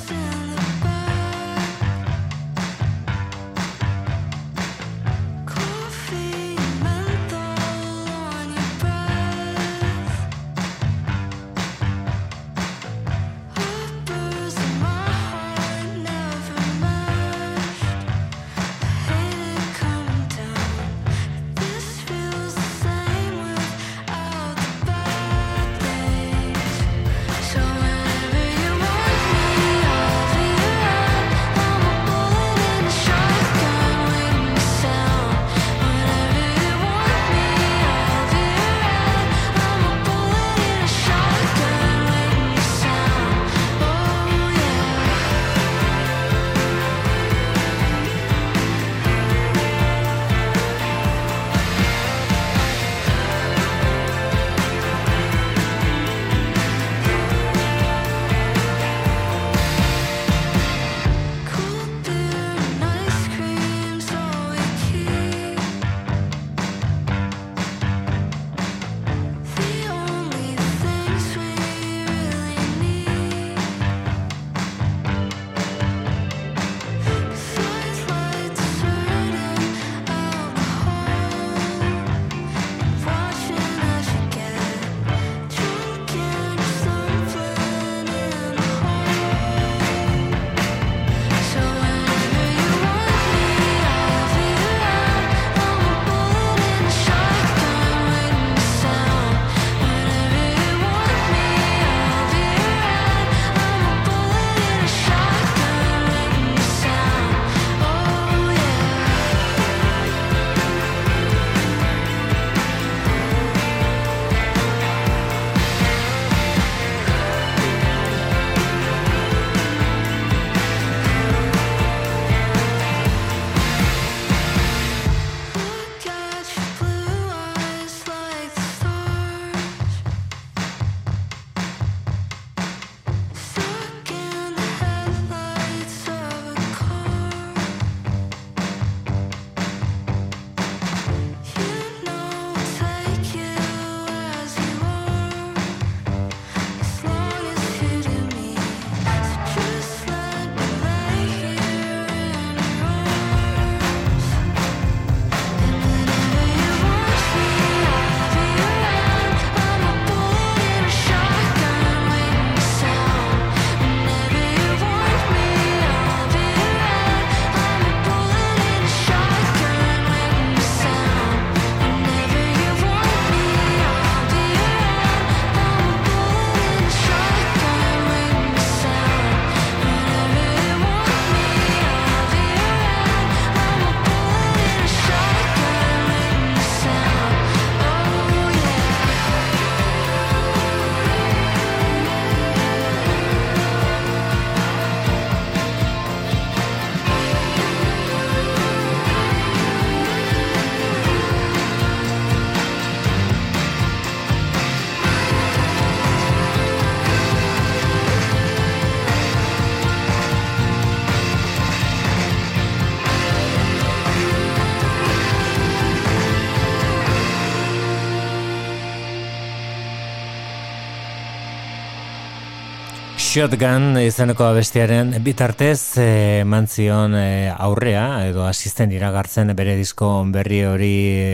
Shotgun 223.35 223.97
izeneko 223.99 224.45
abestiaren 224.47 225.09
bitartez 225.27 225.99
e, 225.99 226.45
mantzion 226.47 227.17
e, 227.19 227.51
aurrea 227.51 228.29
edo 228.29 228.45
asisten 228.47 228.93
iragartzen 228.95 229.49
bere 229.59 229.73
disko 229.75 230.07
berri 230.31 230.61
hori 230.63 230.91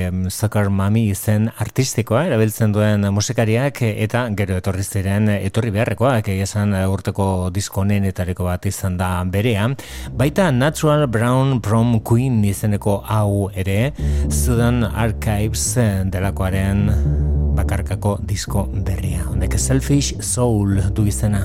em, 0.06 0.22
Soccer 0.32 0.70
Mami 0.72 1.02
izen 1.12 1.50
artistikoa 1.60 2.22
erabiltzen 2.30 2.72
duen 2.72 3.04
musikariak 3.12 3.82
e, 3.84 3.90
eta 4.06 4.22
gero 4.38 4.56
etorri 4.62 4.86
ziren 4.86 5.28
etorri 5.34 5.74
beharrekoak 5.74 6.30
esan 6.38 6.72
e, 6.72 6.86
urteko 6.88 7.50
disko 7.52 7.82
honenetariko 7.84 8.48
bat 8.48 8.64
izan 8.70 8.96
da 8.96 9.10
berea 9.28 9.68
baita 10.22 10.48
Natural 10.56 11.04
Brown 11.04 11.60
Prom 11.60 11.98
Queen 12.00 12.40
izeneko 12.48 13.02
hau 13.04 13.50
ere 13.52 13.92
Sudan 14.30 14.86
Archives 14.88 15.76
e, 15.76 15.86
delakoaren 16.08 16.88
bakarkako 17.60 18.16
disko 18.24 18.64
berria. 18.72 19.26
Honek 19.28 19.60
Selfish 19.60 20.14
Soul 20.24 20.80
du 20.96 21.04
izena. 21.04 21.44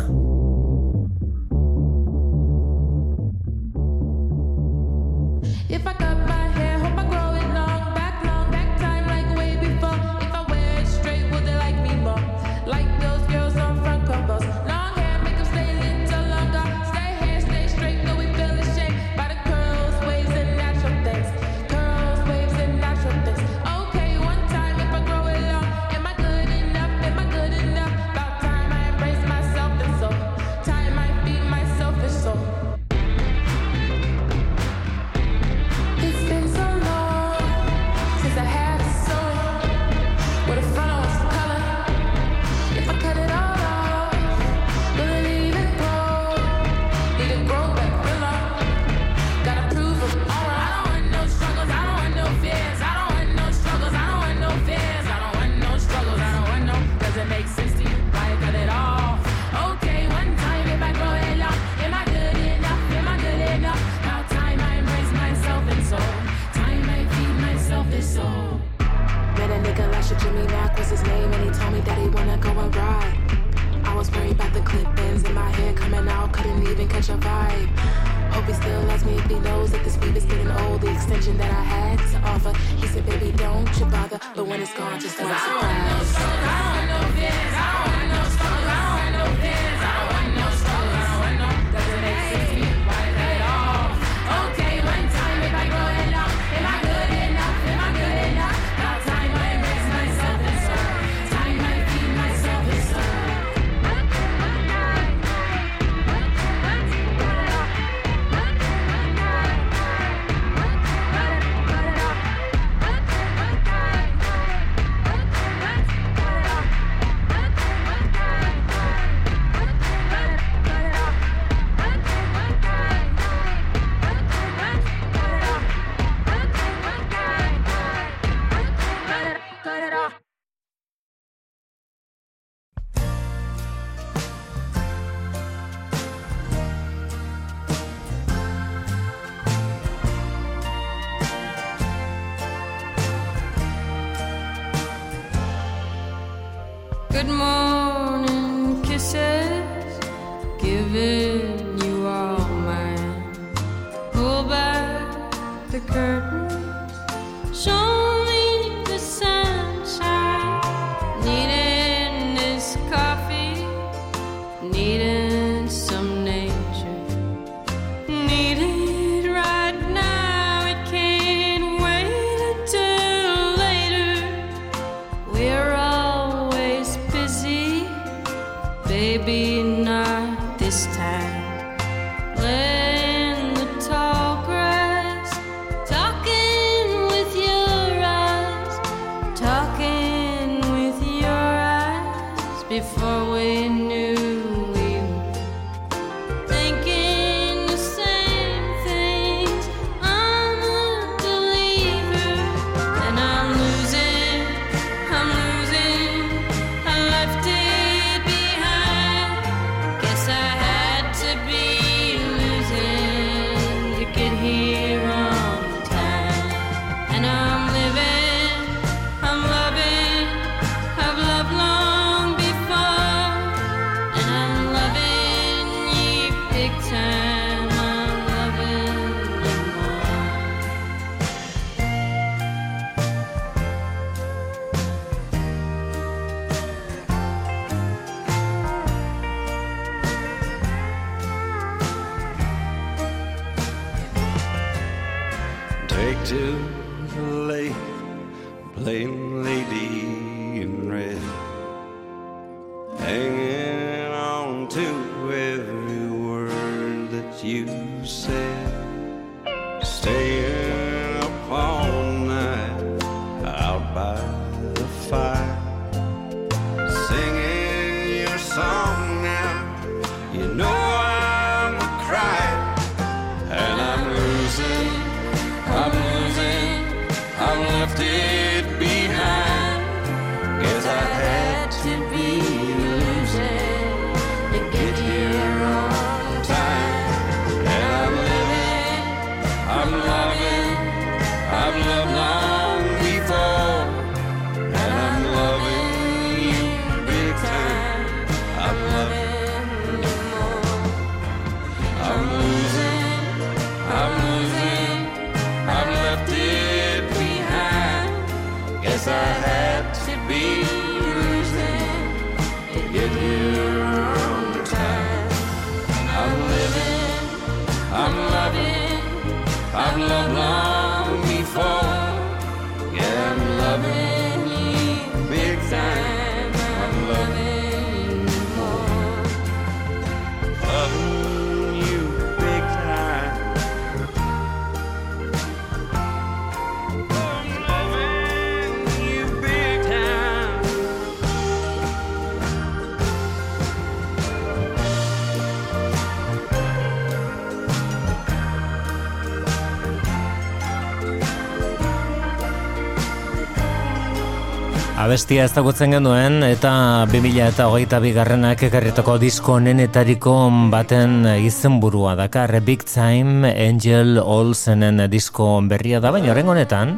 abestia 355.15 355.45
ezagutzen 355.47 355.93
genuen 355.95 356.43
eta 356.43 356.71
2000 357.07 357.45
eta 357.45 357.69
hogeita 357.71 358.01
bigarrenak 358.03 358.65
ekarretako 358.67 359.15
disko 359.21 359.61
nenetariko 359.63 360.33
baten 360.73 361.23
izenburua 361.39 362.17
dakar 362.19 362.51
Big 362.59 362.83
Time 362.83 363.47
Angel 363.47 364.19
Olsenen 364.19 364.99
disko 365.07 365.61
berria 365.71 366.03
da, 366.03 366.11
baina 366.11 366.33
horrengonetan 366.33 366.97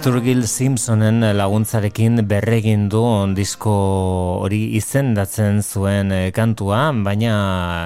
Sturgill 0.00 0.46
Simpsonen 0.48 1.20
laguntzarekin 1.36 2.22
berregin 2.24 2.86
du 2.88 3.02
disko 3.36 3.72
hori 4.40 4.60
izendatzen 4.78 5.58
zuen 5.60 6.08
eh, 6.16 6.30
kantua, 6.32 6.86
baina 7.04 7.34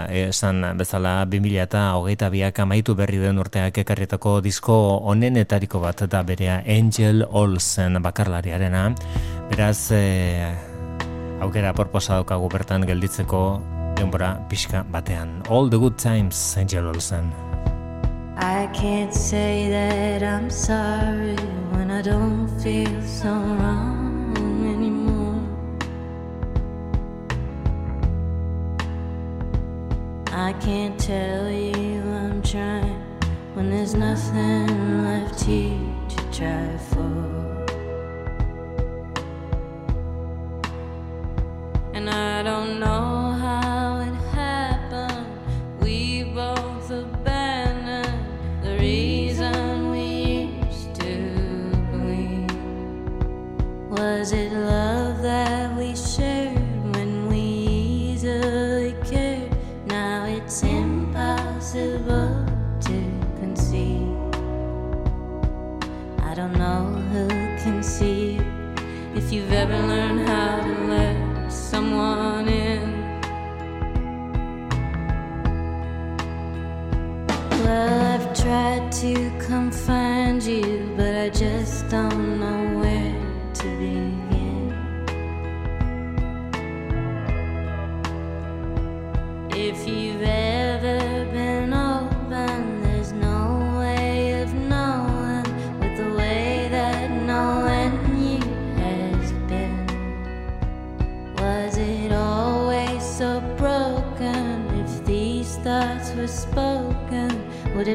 eh, 0.06 0.28
esan 0.28 0.62
bezala 0.78 1.24
2000 1.26 1.64
eta 1.64 1.80
hogeita 1.98 2.28
biak 2.30 2.60
amaitu 2.62 2.94
berri 2.94 3.18
den 3.18 3.42
urteak 3.42 3.80
ekarritako 3.82 4.36
disko 4.46 4.76
onenetariko 5.10 5.80
bat 5.82 6.04
da 6.06 6.22
berea 6.22 6.60
Angel 6.62 7.26
Olsen 7.26 7.98
bakarlariarena. 7.98 8.84
Beraz, 9.50 9.90
eh, 9.90 10.54
aukera 11.42 11.74
porposa 11.74 12.20
daukagu 12.20 12.46
bertan 12.46 12.86
gelditzeko 12.86 13.42
denbora 13.98 14.36
pixka 14.46 14.86
batean. 14.86 15.42
All 15.50 15.66
the 15.68 15.82
good 15.82 15.98
times, 15.98 16.54
Angel 16.62 16.86
Olsen. 16.94 17.53
I 18.74 18.76
can't 18.76 19.14
say 19.14 19.70
that 19.70 20.24
I'm 20.24 20.50
sorry 20.50 21.36
when 21.70 21.92
I 21.92 22.02
don't 22.02 22.48
feel 22.60 23.00
so 23.02 23.30
wrong 23.30 24.34
anymore. 24.74 25.40
I 30.32 30.52
can't 30.54 30.98
tell 30.98 31.48
you 31.48 32.02
I'm 32.02 32.42
trying 32.42 33.00
when 33.54 33.70
there's 33.70 33.94
nothing 33.94 35.04
left 35.04 35.40
here 35.40 35.78
to 36.08 36.16
try 36.36 36.76
for. 36.90 37.64
And 41.94 42.10
I 42.10 42.42
don't 42.42 42.80
know 42.80 43.13
Was 54.24 54.32
it 54.32 54.52
love 54.54 54.83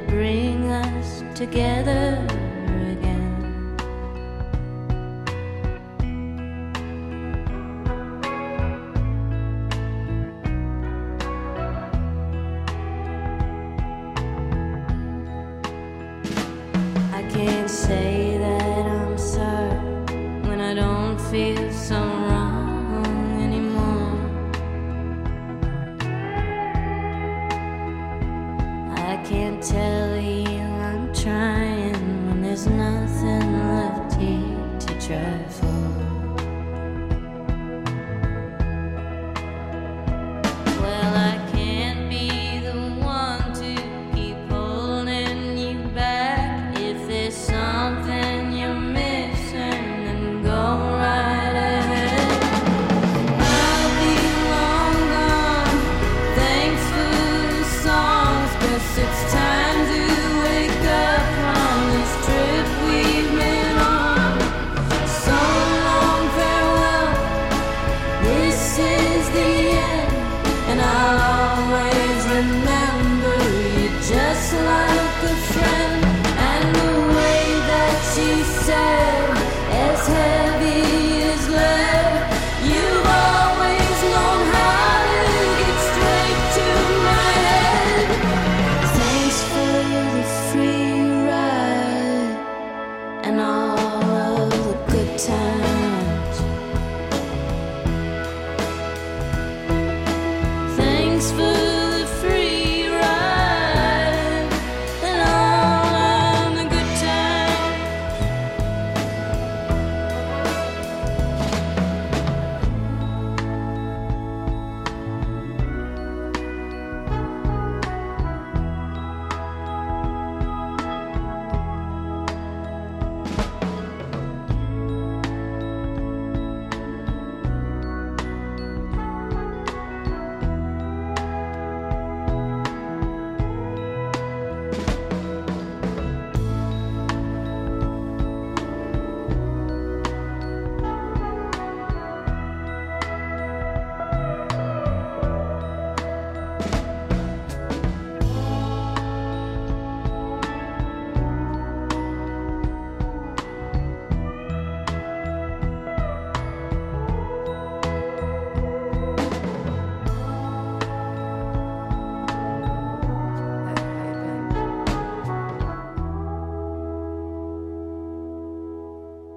bring 0.02 0.72
us 0.72 1.24
together 1.36 2.29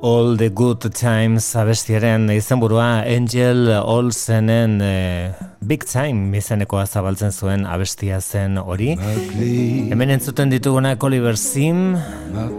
All 0.05 0.37
the 0.37 0.49
Good 0.51 0.91
Times 0.99 1.55
abestiaren 1.55 2.27
izenburua 2.35 3.05
Angel 3.07 3.69
Olsenen 3.71 4.81
e, 4.83 5.31
Big 5.63 5.85
Time 5.87 6.35
izenekoa 6.41 6.89
zabaltzen 6.91 7.31
zuen 7.31 7.63
abestia 7.71 8.19
zen 8.19 8.59
hori. 8.59 8.97
Hemen 8.99 10.11
entzuten 10.11 10.51
dituguna 10.51 10.97
Oliver 11.07 11.39
Sim, 11.39 11.95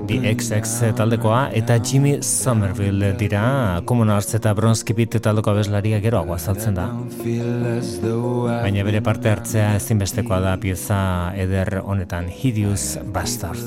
The 0.07 0.21
XX 0.31 0.93
taldekoa, 0.95 1.49
eta 1.51 1.81
Jimmy 1.83 2.21
Somerville 2.23 3.11
dira, 3.19 3.81
Common 3.83 4.13
Arts 4.15 4.39
eta 4.39 4.53
Bronski 4.55 4.95
Beat 4.95 5.19
taldeko 5.19 5.51
abeslaria 5.51 5.99
geroago 5.99 6.37
azaltzen 6.37 6.79
da. 6.79 6.87
Baina 8.53 8.87
bere 8.87 9.03
parte 9.03 9.33
hartzea 9.35 9.73
ezinbestekoa 9.81 10.39
da 10.47 10.55
pieza 10.63 11.01
eder 11.35 11.81
honetan, 11.83 12.31
Hideous 12.31 13.01
Bastard. 13.11 13.59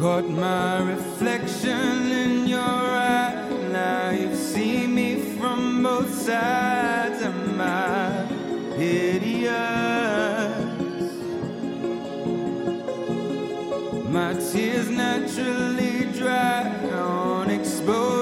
Caught 0.00 0.30
my 0.30 0.80
reflection 0.80 2.10
in 2.10 2.48
your 2.48 2.58
eye. 2.58 3.34
Now 3.70 4.08
you've 4.08 4.34
seen 4.34 4.94
me 4.94 5.20
from 5.36 5.82
both 5.82 6.10
sides 6.14 7.20
of 7.20 7.54
my 7.54 8.08
hideous. 8.78 9.50
My 14.08 14.32
tears 14.32 14.88
naturally 14.88 16.10
dry 16.18 16.62
on 16.94 17.50
exposure. 17.50 18.19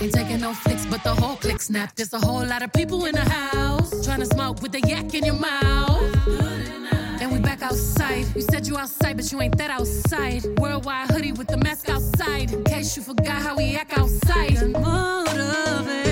Ain't 0.00 0.12
taking 0.12 0.40
no 0.40 0.52
flicks, 0.54 0.86
but 0.86 1.02
the 1.02 1.14
whole 1.14 1.36
click 1.36 1.60
snap. 1.60 1.94
There's 1.94 2.12
a 2.12 2.18
whole 2.18 2.44
lot 2.44 2.62
of 2.62 2.72
people 2.72 3.04
in 3.06 3.14
the 3.14 3.28
house 3.28 4.04
trying 4.04 4.20
to 4.20 4.26
smoke 4.26 4.62
with 4.62 4.72
the 4.72 4.80
yak 4.80 5.14
in 5.14 5.24
your 5.24 5.38
mouth. 5.38 6.28
And 7.20 7.30
we 7.30 7.38
back 7.38 7.62
outside. 7.62 8.26
You 8.34 8.42
said 8.42 8.66
you 8.66 8.76
outside, 8.76 9.16
but 9.16 9.30
you 9.30 9.40
ain't 9.40 9.56
that 9.58 9.70
outside. 9.70 10.44
Worldwide 10.58 11.10
hoodie 11.10 11.32
with 11.32 11.48
the 11.48 11.56
mask 11.58 11.88
outside. 11.88 12.52
In 12.52 12.64
case 12.64 12.96
you 12.96 13.02
forgot 13.02 13.42
how 13.42 13.56
we 13.56 13.76
act 13.76 13.96
outside. 13.96 14.70
Motivation. 14.72 16.02
I 16.08 16.11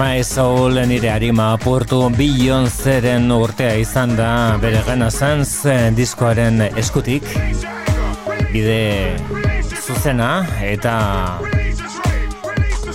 My 0.00 0.22
Soul 0.24 0.78
nire 0.88 1.10
harima 1.12 1.50
apurtu 1.52 1.98
bilion 2.16 2.64
zeren 2.70 3.26
urtea 3.34 3.74
izan 3.76 4.14
da. 4.16 4.56
Bere 4.62 4.78
gana 4.86 5.10
zanz 5.10 5.66
diskoaren 5.92 6.62
eskutik. 6.80 7.26
Bide 8.48 8.78
zuzena 9.82 10.30
eta 10.64 10.94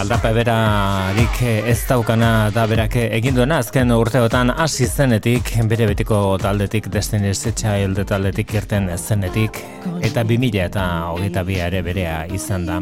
aldape 0.01 0.31
berarik 0.39 1.43
ez 1.45 1.77
daukana 1.85 2.49
da 2.55 2.65
berak 2.73 2.97
egin 3.03 3.37
duena. 3.37 3.61
Azken 3.61 3.93
urteotan 3.93 4.55
hasi 4.57 4.89
zenetik 4.89 5.53
bere 5.69 5.91
betiko 5.93 6.23
taldetik 6.41 6.89
Destiny's 6.89 7.45
Child 7.53 8.01
taldetik 8.09 8.57
irten 8.57 8.89
zenetik. 8.97 9.61
Eta 10.01 10.25
2000 10.25 10.65
eta 10.71 10.89
hogeita 11.13 11.45
ere 11.69 11.85
berea 11.85 12.25
izan 12.33 12.65
da. 12.65 12.81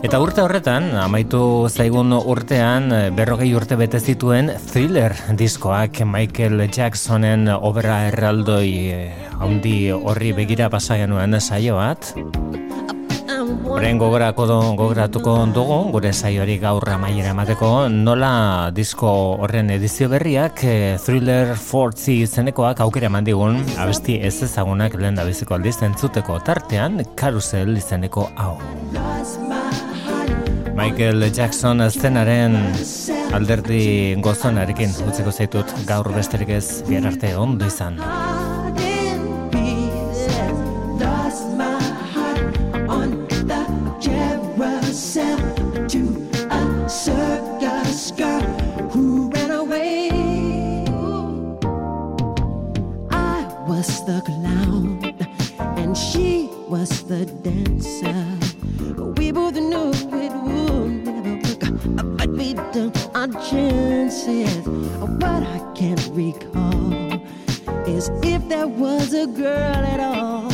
Eta 0.00 0.16
urte 0.16 0.40
horretan, 0.40 0.86
amaitu 0.96 1.68
zaigun 1.68 2.14
urtean, 2.16 2.88
berrogei 3.12 3.50
urte 3.52 3.76
bete 3.76 3.98
zituen 4.00 4.48
thriller 4.70 5.12
diskoak 5.36 6.00
Michael 6.08 6.62
Jacksonen 6.72 7.44
obra 7.52 8.06
erraldoi 8.08 8.70
eh, 8.94 9.28
handi 9.36 9.74
horri 9.92 10.32
begira 10.32 10.70
pasaia 10.72 11.04
nuen 11.04 11.36
saio 11.40 11.76
bat. 11.76 12.14
Horren 13.70 14.00
gogorako 14.00 14.48
do, 14.48 14.58
gogoratuko 14.80 15.36
dugu, 15.52 15.78
gure 15.92 16.14
saioari 16.16 16.56
gaur 16.64 16.88
amaiera 16.96 17.34
emateko, 17.36 17.70
nola 17.92 18.32
disko 18.72 19.12
horren 19.44 19.68
edizio 19.76 20.08
berriak 20.08 20.64
eh, 20.64 20.96
Thriller 21.04 21.52
40 21.60 22.22
izenekoak 22.24 22.80
aukera 22.86 23.12
eman 23.12 23.28
digun, 23.28 23.60
abesti 23.76 24.16
ez 24.24 24.38
ezagunak 24.48 24.96
lehen 24.96 25.20
da 25.20 25.28
biziko 25.28 25.60
aldiz 25.60 25.76
entzuteko 25.84 26.40
tartean, 26.48 27.02
Carousel 27.20 27.76
izeneko 27.76 28.30
hau. 28.40 28.54
Michael 30.76 31.30
Jackson 31.32 31.82
zenaren 31.90 32.56
alderdi 33.36 34.16
gozonarekin 34.22 34.92
utziko 35.08 35.32
zaitut 35.32 35.74
gaur 35.88 36.08
besterik 36.14 36.50
ez 36.56 36.82
bihar 36.88 37.10
arte 37.12 37.34
ondo 37.36 37.66
izan. 37.66 38.00
Was 53.70 54.04
the 54.04 54.20
clown 54.26 55.00
and 55.78 55.96
she 55.96 56.50
was 56.68 57.02
the 57.04 57.24
dancer. 57.42 57.79
Chances. 64.30 64.66
Oh, 64.66 65.06
what 65.06 65.42
I 65.42 65.72
can't 65.74 66.08
recall 66.12 66.92
is 67.86 68.10
if 68.22 68.48
there 68.48 68.66
was 68.66 69.12
a 69.12 69.26
girl 69.26 69.84
at 69.94 70.00
all 70.00 70.49